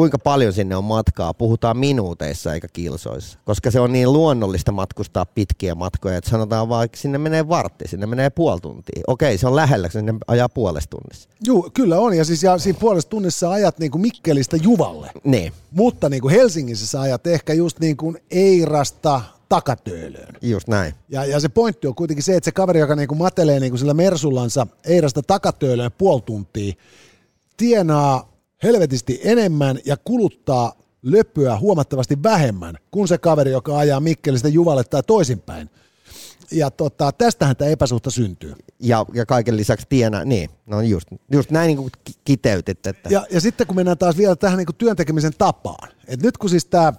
[0.00, 5.26] kuinka paljon sinne on matkaa, puhutaan minuuteissa eikä kilsoissa, koska se on niin luonnollista matkustaa
[5.26, 9.02] pitkiä matkoja, että sanotaan vaan, että sinne menee vartti, sinne menee puoli tuntia.
[9.06, 11.28] Okei, se on lähellä, sinne ajaa puolesta tunnissa.
[11.44, 15.10] Joo, kyllä on, ja siis ja siinä puolesta tunnissa ajat niin kuin Mikkelistä Juvalle.
[15.24, 15.52] Niin.
[15.70, 20.34] Mutta niin kuin Helsingissä sä ajat ehkä just niin kuin Eirasta takatöölöön.
[20.42, 20.94] Just näin.
[21.08, 23.72] Ja, ja se pointti on kuitenkin se, että se kaveri, joka niin kuin matelee niin
[23.72, 26.72] kuin sillä Mersullansa Eirasta takatöölöön puoli tuntia,
[27.56, 28.29] tienaa
[28.62, 35.02] helvetisti enemmän ja kuluttaa löppyä huomattavasti vähemmän kuin se kaveri, joka ajaa Mikkelistä Juvalle tai
[35.02, 35.70] toisinpäin.
[36.52, 38.54] Ja tota, tästähän tämä epäsuhta syntyy.
[38.80, 41.90] Ja, ja kaiken lisäksi tienaa, niin, no just, just näin niin kuin
[42.24, 42.86] kiteytit.
[42.86, 43.08] Että.
[43.08, 46.50] Ja, ja sitten kun mennään taas vielä tähän niin kuin työntekemisen tapaan, että nyt kun
[46.50, 46.92] siis tämä,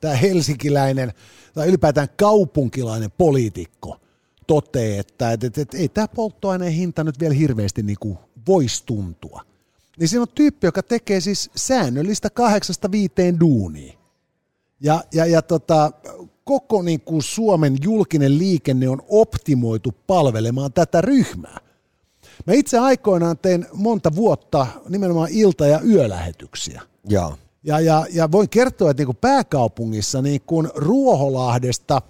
[0.00, 1.12] tämä helsinkiläinen
[1.54, 4.00] tai ylipäätään kaupunkilainen poliitikko
[4.46, 8.82] toteaa, että, että, että, että ei tämä polttoaineen hinta nyt vielä hirveästi niin kuin voisi
[8.86, 9.42] tuntua,
[10.00, 13.92] niin siinä on tyyppi, joka tekee siis säännöllistä kahdeksasta viiteen duunia.
[14.80, 15.92] Ja, ja, ja tota,
[16.44, 21.58] koko niin kuin Suomen julkinen liikenne on optimoitu palvelemaan tätä ryhmää.
[22.46, 26.82] Mä itse aikoinaan tein monta vuotta nimenomaan ilta- ja yölähetyksiä.
[27.08, 27.36] Joo.
[27.62, 32.02] Ja, ja, ja voin kertoa, että niin kuin pääkaupungissa niin kuin Ruoholahdesta äh,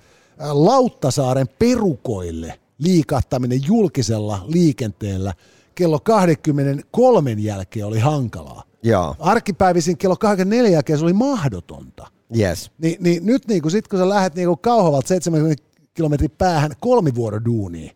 [0.53, 5.35] Lauttasaaren perukoille liikahtaminen julkisella liikenteellä
[5.75, 8.63] kello 23 jälkeen oli hankalaa.
[8.83, 9.17] Joo.
[9.19, 12.07] Arkipäivisin kello 24 jälkeen se oli mahdotonta.
[12.39, 12.71] Yes.
[12.79, 15.63] Ni, niin nyt niin kun, sit, kun sä lähdet niin kauhavalta 70
[15.95, 17.91] kilometrin päähän kolmivuoroduuniin,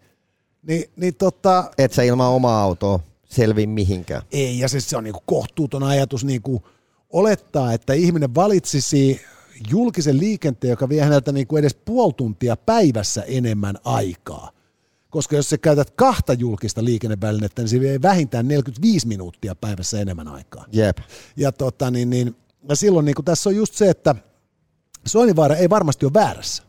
[0.62, 4.22] niin, niin tota, Et sä ilman omaa autoa selvi mihinkään.
[4.33, 6.43] ei, ja siis se on niin kohtuuton ajatus niin
[7.11, 9.20] olettaa, että ihminen valitsisi
[9.70, 14.51] julkisen liikenteen, joka vie häneltä niin edes puoli tuntia päivässä enemmän aikaa.
[15.15, 20.29] Koska jos sä käytät kahta julkista liikennevälinettä, niin se vie vähintään 45 minuuttia päivässä enemmän
[20.29, 20.65] aikaa.
[20.73, 20.99] Jep.
[21.37, 22.37] Ja, tota, niin, niin,
[22.69, 24.15] ja silloin niin kuin tässä on just se, että
[25.07, 26.62] Soinivaara ei varmasti ole väärässä.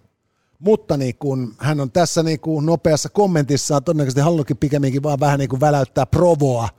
[0.60, 5.40] Mutta niin kun hän on tässä niin kuin nopeassa kommentissaan todennäköisesti halunnutkin pikemminkin vaan vähän
[5.40, 6.70] niin kuin väläyttää provoa,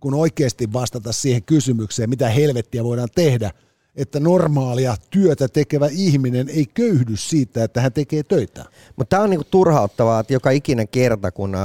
[0.00, 3.50] kun oikeasti vastata siihen kysymykseen, mitä helvettiä voidaan tehdä,
[3.96, 8.64] että normaalia työtä tekevä ihminen ei köyhdy siitä, että hän tekee töitä.
[8.96, 11.60] Mutta tämä on niinku turhauttavaa, että joka ikinen kerta, kun äh,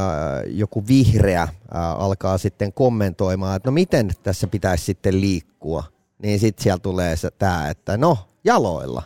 [0.45, 5.83] joku vihreä äh, alkaa sitten kommentoimaan, että no miten tässä pitäisi sitten liikkua,
[6.23, 9.03] niin sitten siellä tulee tämä, että no jaloilla.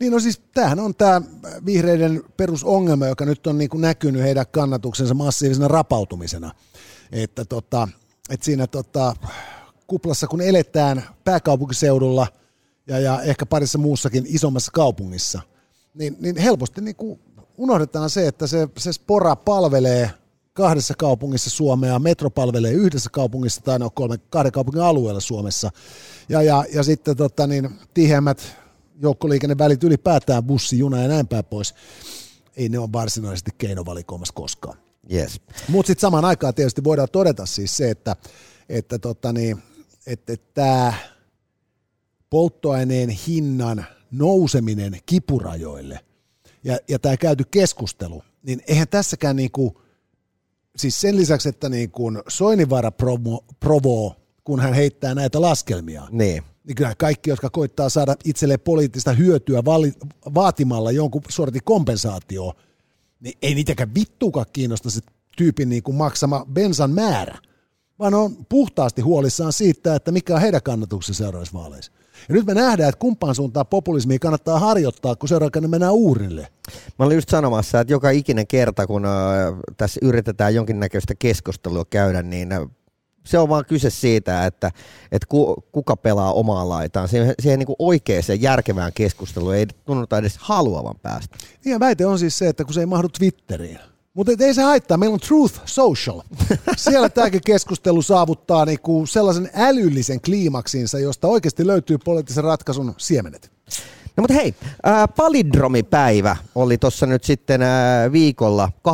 [0.00, 1.22] Niin no siis tämähän on tämä
[1.66, 6.50] vihreiden perusongelma, joka nyt on niin kuin näkynyt heidän kannatuksensa massiivisena rapautumisena.
[7.12, 7.88] Että tota,
[8.30, 9.16] et siinä tota,
[9.86, 12.26] kuplassa kun eletään pääkaupunkiseudulla
[12.86, 15.40] ja, ja ehkä parissa muussakin isommassa kaupungissa,
[15.94, 17.20] niin, niin helposti niin kuin
[17.56, 20.10] unohdetaan se, että se, se spora palvelee
[20.52, 25.70] kahdessa kaupungissa Suomea, metro palvelee yhdessä kaupungissa tai no kolme, kahden kaupungin alueella Suomessa.
[26.28, 28.56] Ja, ja, ja sitten tota, niin, tiheämmät
[29.02, 31.74] joukkoliikennevälit ylipäätään, bussi, juna ja näin päin pois,
[32.56, 34.78] ei ne ole varsinaisesti keinovalikoimassa koskaan.
[35.12, 35.40] Yes.
[35.68, 38.16] Mutta sitten samaan aikaan tietysti voidaan todeta siis se, että,
[38.68, 39.62] että, tota niin,
[40.06, 40.94] että, että tämä
[42.34, 46.00] polttoaineen hinnan nouseminen kipurajoille
[46.64, 49.80] ja, ja tämä käyty keskustelu, niin eihän tässäkään niinku,
[50.76, 56.42] siis sen lisäksi, että niin kuin Soininvaara provo, provoo, kun hän heittää näitä laskelmia, Niin.
[56.64, 59.92] niin kyllä kaikki, jotka koittaa saada itselleen poliittista hyötyä vali,
[60.34, 62.52] vaatimalla jonkun sortin kompensaatio,
[63.20, 65.00] niin ei niitäkään vittuakaan kiinnosta se
[65.36, 67.38] tyypin niin kuin maksama bensan määrä,
[67.98, 71.92] vaan on puhtaasti huolissaan siitä, että mikä on heidän kannatuksensa seuraavissa vaaleissa.
[72.28, 76.48] Ja nyt me nähdään, että kumpaan suuntaan populismia kannattaa harjoittaa, kun seuraavaksi mennään uurille.
[76.98, 79.12] Mä olin just sanomassa, että joka ikinen kerta, kun äh,
[79.76, 82.60] tässä yritetään jonkinnäköistä keskustelua käydä, niin äh,
[83.26, 84.70] se on vaan kyse siitä, että,
[85.12, 87.08] että ku, kuka pelaa omaa laitaan.
[87.08, 91.36] Siihen, siihen niin oikeaan järkevään keskusteluun ei tunnuta edes haluavan päästä.
[91.64, 93.78] Niin ja väite on siis se, että kun se ei mahdu Twitteriin.
[94.14, 96.20] Mutta ei se haittaa, meillä on Truth Social.
[96.76, 103.52] Siellä tämäkin keskustelu saavuttaa niinku sellaisen älyllisen kliimaksinsa, josta oikeasti löytyy poliittisen ratkaisun siemenet.
[104.16, 104.54] No mutta hei,
[104.86, 108.92] äh, palindromipäivä oli tuossa nyt sitten äh, viikolla 22.2.2022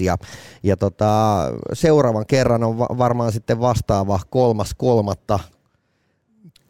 [0.00, 0.18] ja,
[0.62, 1.42] ja tota,
[1.72, 5.38] seuraavan kerran on va- varmaan sitten vastaava kolmas kolmatta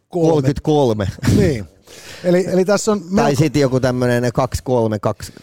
[0.09, 1.07] 33.
[1.37, 1.65] Niin.
[2.23, 2.99] Eli, eli tässä on...
[2.99, 5.33] Tai melko- sitten joku tämmöinen 232.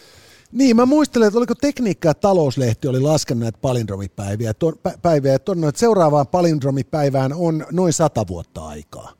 [0.51, 5.31] Niin, mä muistelen, että oliko Tekniikka ja talouslehti oli laskenut näitä palindromipäiviä, ton, pä, päiviä,
[5.31, 9.13] ja todennut, että seuraavaan palindromipäivään on noin sata vuotta aikaa.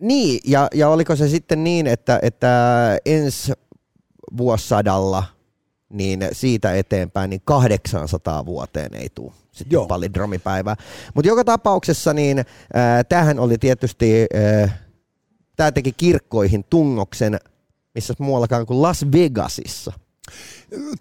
[0.00, 2.48] Niin, ja, ja oliko se sitten niin, että, että
[3.06, 3.52] ensi
[4.36, 5.24] vuosisadalla
[5.88, 9.86] niin siitä eteenpäin niin 800 vuoteen ei tule sitten Joo.
[9.86, 10.76] palindromipäivää.
[11.14, 12.44] Mutta joka tapauksessa niin äh,
[13.08, 14.26] tämähän oli tietysti,
[14.64, 14.78] äh,
[15.58, 17.38] tämä teki kirkkoihin tungoksen,
[17.94, 19.92] missä muuallakaan kuin Las Vegasissa.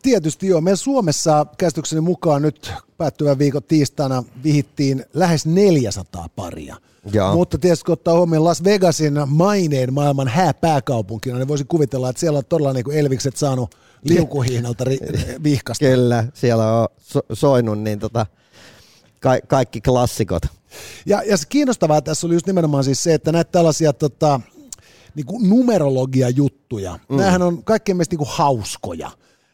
[0.01, 0.61] Tietysti joo.
[0.61, 6.75] Meillä Suomessa käsitykseni mukaan nyt päättyvän viikon tiistaina vihittiin lähes 400 paria.
[7.13, 7.33] Joo.
[7.33, 12.37] Mutta tietysti kun ottaa huomioon Las Vegasin maineen maailman hääpääkaupunkina, niin voisin kuvitella, että siellä
[12.37, 15.85] on todella niin kuin Elvikset saanut liukuhihnalta ri- vihkasta.
[15.85, 18.25] Kyllä, siellä on so- soinut niin tota,
[19.19, 20.43] ka- kaikki klassikot.
[21.05, 24.39] Ja, ja se kiinnostavaa tässä oli just nimenomaan siis se, että näitä tällaisia tota,
[25.15, 27.17] niin kuin numerologia-juttuja, mm.
[27.17, 29.11] näähän on kaikkein mielestä niin kuin hauskoja.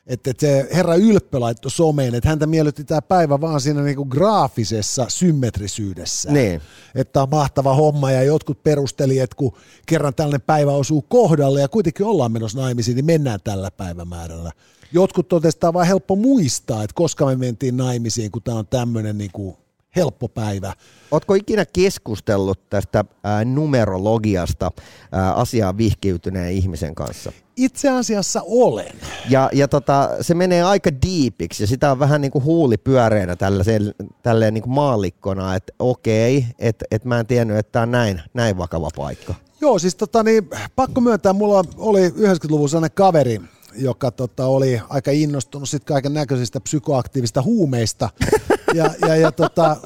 [0.07, 3.95] Että et se herra Ylppö laittoi someen, että häntä miellytti tämä päivä vaan siinä niin
[3.95, 6.31] kuin graafisessa symmetrisyydessä.
[6.31, 6.61] Niin.
[6.95, 9.53] Että on mahtava homma ja jotkut perusteli, että kun
[9.85, 14.51] kerran tällainen päivä osuu kohdalle ja kuitenkin ollaan menossa naimisiin, niin mennään tällä päivämäärällä.
[14.91, 18.67] Jotkut totesivat, että on vaan helppo muistaa, että koska me mentiin naimisiin, kun tämä on
[18.67, 19.57] tämmöinen niin kuin
[19.95, 20.73] helppo päivä.
[21.11, 24.71] Oletko ikinä keskustellut tästä ää, numerologiasta
[25.11, 27.31] ää, asiaan vihkiytyneen ihmisen kanssa?
[27.55, 28.93] Itse asiassa olen.
[29.29, 33.35] Ja, ja tota, se menee aika diipiksi ja sitä on vähän niin kuin huuli pyöreänä
[33.35, 37.91] tälleen, tälleen niin kuin maallikkona, että okei, että et mä en tiennyt, että tämä on
[37.91, 39.35] näin, näin vakava paikka.
[39.61, 43.41] Joo, siis tota, niin, pakko myöntää, mulla oli 90-luvun sellainen kaveri,
[43.75, 48.09] joka tota, oli aika innostunut sit kaiken näköisistä psykoaktiivista huumeista.
[48.73, 49.77] ja, ja, ja tota,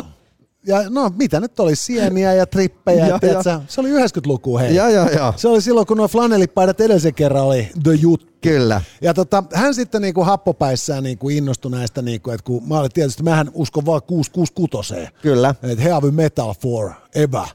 [0.67, 3.61] ja no mitä nyt oli, sieniä ja trippejä, ja, ja.
[3.67, 4.75] se oli 90-luku hei.
[4.75, 5.33] Ja, ja, ja.
[5.35, 8.27] Se oli silloin, kun nuo flanellipaidat edellisen kerran oli the juttu.
[8.41, 8.81] Kyllä.
[9.01, 13.23] Ja tota, hän sitten niinku happopäissään niinku innostui näistä, niinku, että kun mä olin tietysti,
[13.23, 15.55] mähän uskon vaan 666 Kyllä.
[15.63, 17.47] Että heavy metal for ever.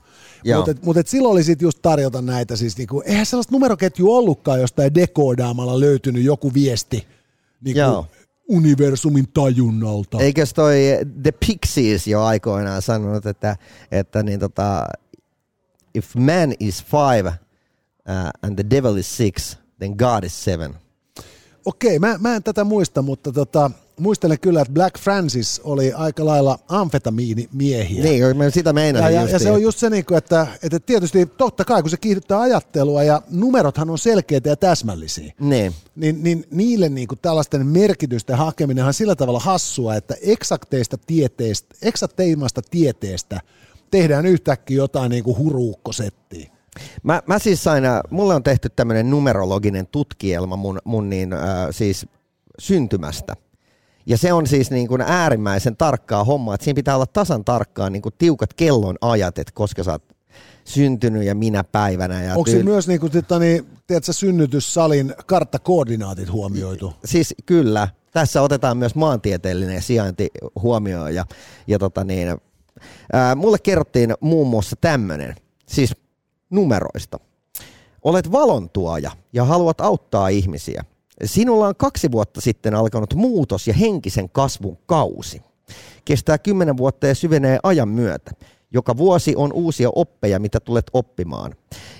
[0.56, 4.94] Mutta mut silloin oli sitten just tarjota näitä, siis niinku, eihän sellaista numeroketju ollutkaan jostain
[4.94, 7.06] dekoodaamalla löytynyt joku viesti.
[7.60, 8.06] Niinku, Joo
[8.48, 10.18] universumin tajunnalta.
[10.18, 10.76] Eikös toi
[11.22, 13.56] The Pixies jo aikoinaan sanonut, että,
[13.90, 14.86] että niin tota,
[15.94, 20.74] if man is five uh, and the devil is six, then God is seven.
[21.64, 23.70] Okei, mä, mä en tätä muista, mutta tota,
[24.00, 28.04] muistelen kyllä, että Black Francis oli aika lailla amfetamiinimiehiä.
[28.04, 31.26] Niin, mä sitä meinasin ja, ja, ja se on just se, niin että, että tietysti
[31.26, 36.44] totta kai, kun se kiihdyttää ajattelua ja numerothan on selkeitä ja täsmällisiä, niin, niin, niin
[36.50, 43.40] niille niin kuin tällaisten merkitysten hakeminen on sillä tavalla hassua, että eksakteista tieteistä, eksakteimmasta tieteestä
[43.90, 46.50] tehdään yhtäkkiä jotain niin kuin huruukkosettiä.
[47.02, 51.40] Mä, mä siis sain, mulle on tehty tämmöinen numerologinen tutkielma mun, mun niin, äh,
[51.70, 52.06] siis
[52.58, 53.36] syntymästä.
[54.06, 57.90] Ja se on siis niin kuin äärimmäisen tarkkaa hommaa, että siinä pitää olla tasan tarkkaa
[57.90, 60.02] niin kuin tiukat kellon ajat, että koska sä oot
[60.64, 62.22] syntynyt ja minä päivänä.
[62.22, 62.62] Ja Onko tyyl...
[62.62, 66.92] myös niin kuin, niin, tiedätkö, synnytyssalin karttakoordinaatit huomioitu?
[67.04, 67.88] Siis kyllä.
[68.12, 70.30] Tässä otetaan myös maantieteellinen sijainti
[70.62, 71.14] huomioon.
[71.14, 71.26] Ja,
[71.66, 72.36] ja tota niin,
[73.12, 75.34] ää, mulle kerrottiin muun muassa tämmöinen,
[75.68, 75.92] siis
[76.50, 77.20] numeroista.
[78.02, 80.84] Olet valontuoja ja haluat auttaa ihmisiä.
[81.24, 85.42] Sinulla on kaksi vuotta sitten alkanut muutos ja henkisen kasvun kausi.
[86.04, 88.30] Kestää kymmenen vuotta ja syvenee ajan myötä.
[88.70, 91.54] Joka vuosi on uusia oppeja, mitä tulet oppimaan.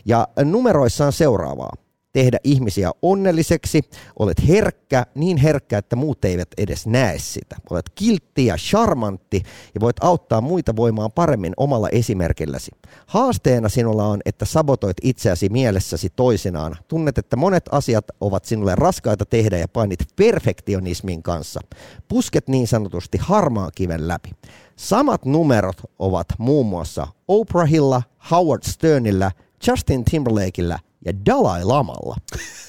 [0.05, 1.73] Ja numeroissa on seuraavaa
[2.13, 3.81] tehdä ihmisiä onnelliseksi,
[4.19, 7.57] olet herkkä, niin herkkä, että muut eivät edes näe sitä.
[7.71, 9.43] Olet kiltti ja charmantti
[9.75, 12.71] ja voit auttaa muita voimaan paremmin omalla esimerkilläsi.
[13.07, 16.77] Haasteena sinulla on, että sabotoit itseäsi mielessäsi toisinaan.
[16.89, 21.61] Tunnet, että monet asiat ovat sinulle raskaita tehdä ja painit perfektionismin kanssa.
[22.09, 24.31] Pusket niin sanotusti harmaan kiven läpi.
[24.77, 29.31] Samat numerot ovat muun muassa Oprahilla, Howard Sternillä,
[29.67, 32.17] Justin Timberlakeillä ja Dalai Lamalla.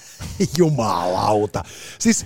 [0.58, 1.64] Jumalauta.
[2.00, 2.26] Siis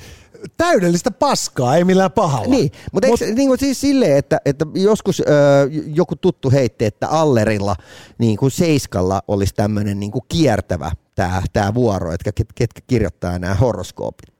[0.58, 2.48] täydellistä paskaa, ei millään pahalla.
[2.48, 5.24] Niin, mutta Mut, niin kuin siis silleen, että, että joskus ö,
[5.86, 7.76] joku tuttu heitti, että Allerilla
[8.18, 13.40] niin kuin Seiskalla olisi tämmöinen niin kuin kiertävä tämä tää vuoro, että ketkä, ketkä kirjoittaa
[13.40, 14.38] nämä horoskoopit.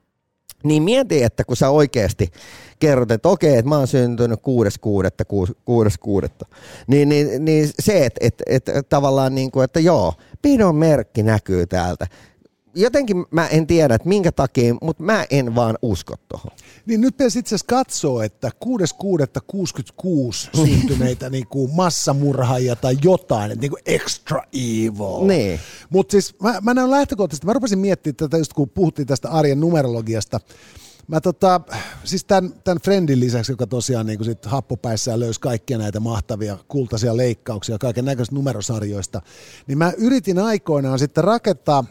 [0.64, 2.32] Niin mieti, että kun sä oikeasti
[2.80, 4.46] kerrot, että okei, että mä oon syntynyt 6.6.
[6.88, 11.68] Niin, niin, niin se, että, että, että tavallaan niin kuin, että joo, pidon merkki näkyy
[11.68, 12.08] täältä.
[12.76, 16.52] Jotenkin mä en tiedä, että minkä takia, mutta mä en vaan usko tuohon.
[16.86, 23.62] Niin nyt pitäisi itse asiassa katsoa, että 6.6.66 syntyneitä niin kuin massamurhaajia tai jotain, että
[23.62, 25.28] niin kuin extra evil.
[25.28, 25.60] Niin.
[25.90, 29.60] Mutta siis mä, mä näen lähtökohtaisesti, mä rupesin miettimään tätä just kun puhuttiin tästä arjen
[29.60, 30.40] numerologiasta,
[31.08, 31.62] Mä tota,
[32.04, 37.18] siis tämän, tämän Friendin lisäksi, joka tosiaan niin sit happopäissään löysi kaikkia näitä mahtavia kultaisia
[37.18, 39.22] leikkauksia kaiken näköisistä numerosarjoista,
[39.68, 41.84] niin mä yritin aikoinaan sitten rakentaa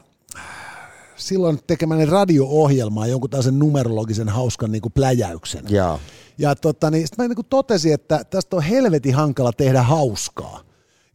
[1.17, 5.65] silloin tekemäni radio-ohjelmaa jonkun tällaisen numerologisen hauskan niin kuin pläjäyksen.
[5.69, 5.99] Ja,
[6.39, 10.61] ja tota, niin sitten mä niin kuin totesin, että tästä on helvetin hankala tehdä hauskaa.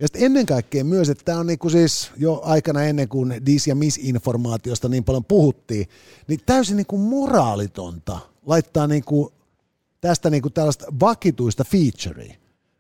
[0.02, 3.68] Ja sitten ennen kaikkea myös, että tämä on niinku siis jo aikana ennen kuin dis-
[3.68, 5.88] ja misinformaatiosta niin paljon puhuttiin,
[6.28, 9.34] niin täysin niinku moraalitonta laittaa niinku
[10.02, 12.36] tästä niinku tällaista vakituista featurea,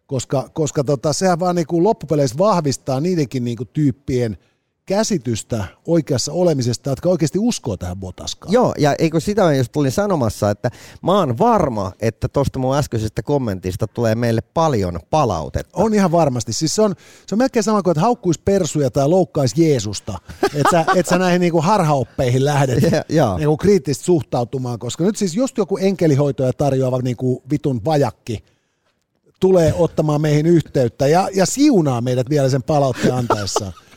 [0.07, 4.37] koska, koska tota, sehän vaan niinku loppupeleissä vahvistaa niidenkin niinku tyyppien–
[4.85, 8.53] käsitystä oikeassa olemisesta, jotka oikeasti uskoo tähän botaskaan.
[8.53, 10.69] Joo, ja eikö sitä jos tulin sanomassa, että
[11.01, 15.77] mä oon varma, että tuosta mun äskeisestä kommentista tulee meille paljon palautetta.
[15.77, 16.53] On ihan varmasti.
[16.53, 16.95] Siis se on,
[17.27, 20.17] se on melkein sama kuin, että haukkuisi persuja tai loukkaisi Jeesusta.
[20.43, 25.35] että sä, et sä näihin niinku harhaoppeihin lähdet yeah, niinku kriittisesti suhtautumaan, koska nyt siis
[25.35, 28.43] just joku enkelihoitoja tarjoava niinku vitun vajakki
[29.39, 33.73] tulee ottamaan meihin yhteyttä ja, ja siunaa meidät vielä sen palautteen antaessaan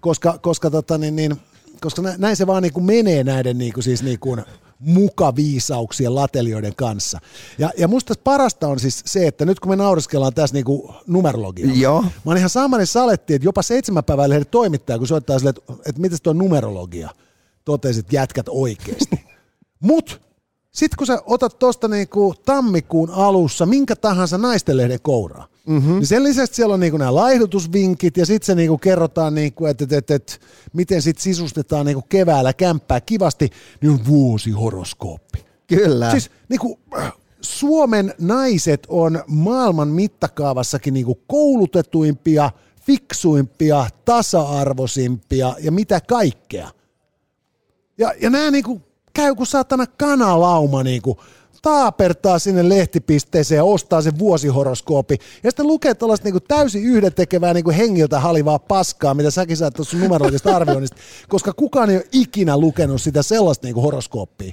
[0.00, 1.36] koska, koska, tota, niin, niin,
[1.80, 4.44] koska näin se vaan niin kuin menee näiden niin kuin, siis niin kuin
[4.78, 7.20] mukaviisauksien latelioiden kanssa.
[7.58, 11.74] Ja, ja musta parasta on siis se, että nyt kun me nauriskellaan tässä niinku numerologiaa,
[11.74, 12.02] Joo.
[12.02, 15.72] mä oon ihan saamani saletti, että jopa seitsemän päivän lehden toimittaja, kun soittaa sille, että,
[15.86, 17.10] että miten tuo numerologia,
[17.64, 19.24] totesit jätkät oikeasti.
[19.80, 20.20] Mut
[20.70, 25.94] sitten kun sä otat tuosta niinku tammikuun alussa minkä tahansa naistenlehden kouraa, mm-hmm.
[25.94, 29.84] niin sen lisäksi siellä on niinku nämä laihdutusvinkit ja sitten se niinku kerrotaan, niinku, että
[29.84, 30.40] et, et, et,
[30.72, 33.50] miten sit sisustetaan niinku keväällä kämppää kivasti,
[33.80, 35.44] niin on vuosihoroskooppi.
[35.66, 36.10] Kyllä.
[36.10, 36.78] Siis niinku,
[37.40, 42.50] Suomen naiset on maailman mittakaavassakin niinku koulutetuimpia,
[42.80, 46.70] fiksuimpia, tasa-arvoisimpia ja mitä kaikkea.
[47.98, 48.82] Ja, ja nämä niinku
[49.12, 51.18] käy kuin saatana kanalauma niinku,
[51.62, 55.16] taapertaa sinne lehtipisteeseen ja ostaa sen vuosihoroskoopi.
[55.42, 59.96] Ja sitten lukee tällaista niinku täysin yhdentekevää niinku hengiltä halivaa paskaa, mitä säkin saat tuossa
[59.96, 60.96] numerologisesta arvioinnista,
[61.28, 64.52] koska kukaan ei ole ikinä lukenut sitä sellaista niinku horoskooppia.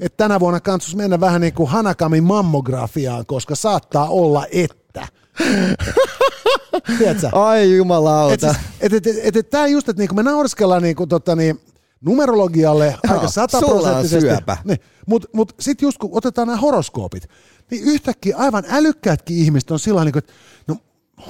[0.00, 5.08] Että tänä vuonna kannattaisi mennä vähän niin kuin Hanakamin mammografiaan, koska saattaa olla, että.
[6.98, 7.28] Tiedätkö?
[7.32, 8.54] Ai jumalauta.
[8.80, 11.60] Et, et, et, et, et, et, tämä just, että niinku me nauriskellaan niinku, tota, niin,
[12.06, 14.28] numerologialle Joo, aika sataprosenttisesti.
[14.28, 14.56] syöpä.
[14.64, 17.28] Niin, Mutta mut sitten just kun otetaan nämä horoskoopit,
[17.70, 20.32] niin yhtäkkiä aivan älykkäätkin ihmiset on sillä tavalla, niin että
[20.66, 20.76] no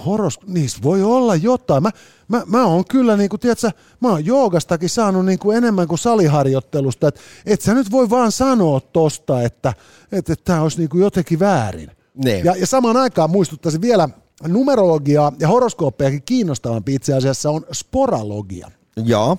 [0.07, 1.83] horos, niissä voi olla jotain.
[1.83, 1.91] Mä,
[2.29, 3.71] mä, mä oon kyllä, niin kuin, tiedätkö,
[4.01, 8.33] mä oon joogastakin saanut niin kuin enemmän kuin saliharjoittelusta, että et sä nyt voi vaan
[8.33, 9.75] sanoa tosta, että
[10.13, 11.91] et, et tämä olisi niin kuin jotenkin väärin.
[12.25, 12.45] Niin.
[12.45, 14.09] Ja, ja samaan aikaan muistuttaisin vielä
[14.49, 18.71] numerologiaa ja horoskooppejakin kiinnostavampi itse asiassa on sporalogia
[19.05, 19.39] Joo.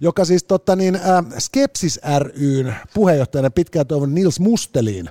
[0.00, 5.08] joka siis totta niin, äh, Skepsis ryn puheenjohtajana pitkään toivon Nils Mustelin,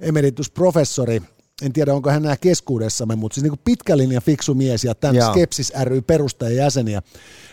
[0.00, 1.22] emeritusprofessori,
[1.62, 4.94] en tiedä onko hän enää keskuudessamme, mutta siis niin kuin pitkä linja fiksu mies ja
[4.94, 5.30] tämän Joo.
[5.30, 7.02] Skepsis ry perustajajäseniä,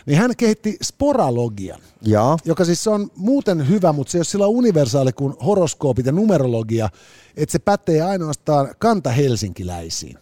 [0.06, 2.38] niin hän kehitti sporalogian, Joo.
[2.44, 6.88] joka siis on muuten hyvä, mutta se ei ole sillä universaali kuin horoskoopit ja numerologia,
[7.36, 10.18] että se pätee ainoastaan kanta-helsinkiläisiin.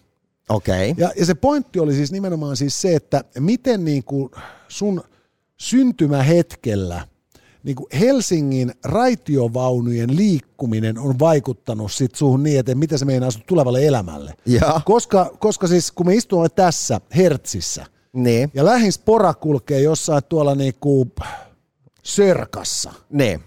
[0.48, 0.90] Okei.
[0.90, 1.04] Okay.
[1.04, 4.30] Ja, ja se pointti oli siis nimenomaan siis se, että miten niin kuin
[4.68, 5.02] sun
[5.60, 7.08] syntymähetkellä
[7.62, 13.42] niin kuin Helsingin raitiovaunujen liikkuminen on vaikuttanut sit suhun niin, että mitä se meinaa sun
[13.46, 14.34] tulevalle elämälle.
[14.46, 14.80] Joo.
[14.84, 18.50] Koska, koska siis kun me istumme tässä Hertsissä Niin.
[18.54, 21.08] ja lähin spora kulkee jossain tuolla niinku
[22.02, 23.40] Sörkassa, Niin.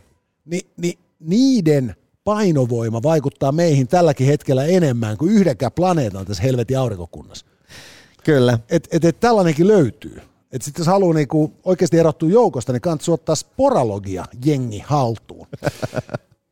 [0.46, 7.46] niin, niin niiden painovoima vaikuttaa meihin tälläkin hetkellä enemmän kuin yhdenkään planeetan tässä helvetin aurinkokunnassa.
[8.24, 8.60] Kyllä.
[8.70, 10.22] Et, et, et tällainenkin löytyy.
[10.52, 15.48] Et sit jos haluaa niinku oikeasti erottua joukosta, niin kannattaa ottaa sporalogia jengi haltuun.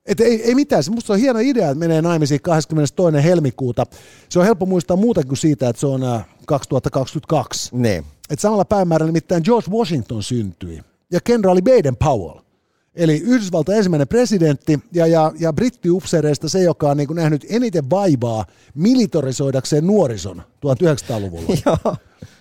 [0.05, 3.23] Et ei, ei mitään, se musta on hieno idea, että menee naimisiin 22.
[3.23, 3.85] helmikuuta.
[4.29, 7.69] Se on helppo muistaa muuta kuin siitä, että se on äh, 2022.
[7.75, 8.05] Niin.
[8.29, 10.81] Et samalla päivämäärällä nimittäin George Washington syntyi
[11.11, 12.39] ja kenraali Baden Powell.
[12.95, 18.45] Eli Yhdysvaltain ensimmäinen presidentti ja, ja, ja brittiupseereista se, joka on niin nähnyt eniten vaivaa
[18.75, 21.57] militarisoidakseen nuorison 1900-luvulla.
[21.65, 21.95] Joo.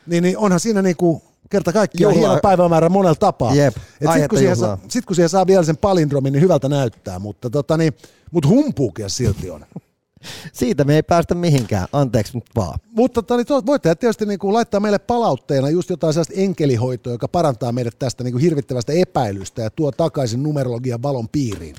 [0.07, 2.29] niin, niin onhan siinä niinku kerta kaikkiaan Juhla.
[2.29, 3.55] hieno päivämäärä monella tapaa.
[3.55, 6.69] Jep, Et sit, kun siihen saa, sit kun siihen saa vielä sen palindromin, niin hyvältä
[6.69, 7.93] näyttää, mutta tota niin,
[8.31, 9.65] mut humpuukia silti on.
[10.53, 11.89] Siitä me ei päästä mihinkään.
[11.93, 12.79] Anteeksi nyt vaan.
[12.91, 17.29] Mutta tota, niin voitte tietysti niin kuin laittaa meille palautteena just jotain sellaista enkelihoitoa, joka
[17.29, 21.77] parantaa meidät tästä niin kuin hirvittävästä epäilystä ja tuo takaisin numerologian valon piiriin.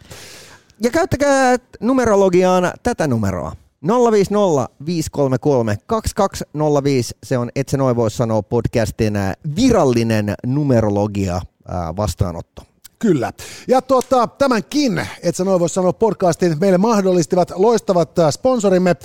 [0.84, 3.55] Ja käyttäkää numerologiaan tätä numeroa.
[3.88, 12.61] 050 533 2205, se on Et noin voi sanoa podcastin ää, virallinen numerologia ää, vastaanotto.
[12.99, 13.34] Kyllä.
[13.67, 18.95] Ja tuota, tämänkin, et sä noin voi sanoa podcastin, meille mahdollistivat loistavat äh, sponsorimme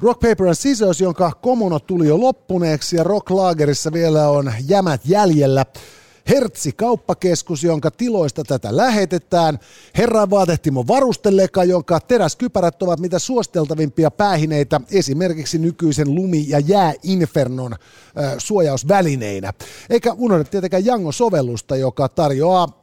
[0.00, 5.00] Rock Paper and Scissors, jonka kommuno tuli jo loppuneeksi ja Rock Lagerissa vielä on jämät
[5.04, 5.66] jäljellä.
[6.28, 9.58] Hertsi kauppakeskus, jonka tiloista tätä lähetetään.
[9.98, 18.34] Herran vaatehtimo varusteleka, jonka teräskypärät ovat mitä suosteltavimpia päähineitä esimerkiksi nykyisen lumi- ja jääinfernon äh,
[18.38, 19.52] suojausvälineinä.
[19.90, 22.82] Eikä unohda tietenkään Jango-sovellusta, joka tarjoaa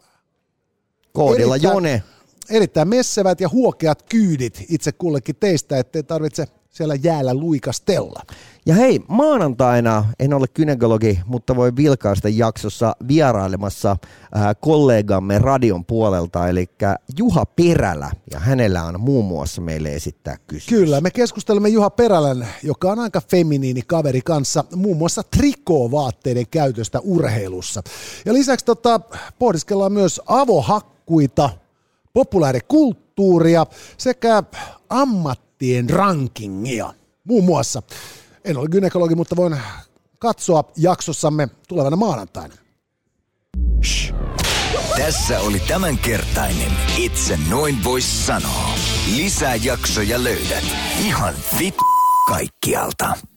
[1.14, 2.04] Koodilla Erittäin- Jone.
[2.50, 8.22] erittäin messevät ja huokeat kyydit itse kullekin teistä, ettei tarvitse siellä jäällä luikastella.
[8.66, 13.98] Ja hei, maanantaina en ole kynekologi, mutta voi vilkaista jaksossa vierailemassa
[14.36, 16.70] ää, kollegamme radion puolelta, eli
[17.18, 20.80] Juha Perälä, ja hänellä on muun muassa meille esittää kysymys.
[20.80, 27.00] Kyllä, me keskustelemme Juha Perälän, joka on aika feminiini kaveri kanssa, muun muassa trikoovaatteiden käytöstä
[27.00, 27.84] urheilussa.
[28.26, 29.00] Ja lisäksi tota,
[29.40, 31.50] pohdiskellaan myös avohakkuita,
[32.14, 33.66] populaarikulttuuria
[33.98, 34.44] sekä
[35.64, 36.94] ammattien rankingia
[37.24, 37.82] muun muassa.
[38.46, 39.58] En ole gynekologi, mutta voin
[40.20, 42.56] katsoa jaksossamme tulevana maanantaina.
[44.98, 48.70] Tässä oli tämänkertainen Itse noin vois sanoa.
[49.16, 50.64] Lisää jaksoja löydät
[51.00, 51.76] ihan fit
[52.28, 53.33] kaikkialta.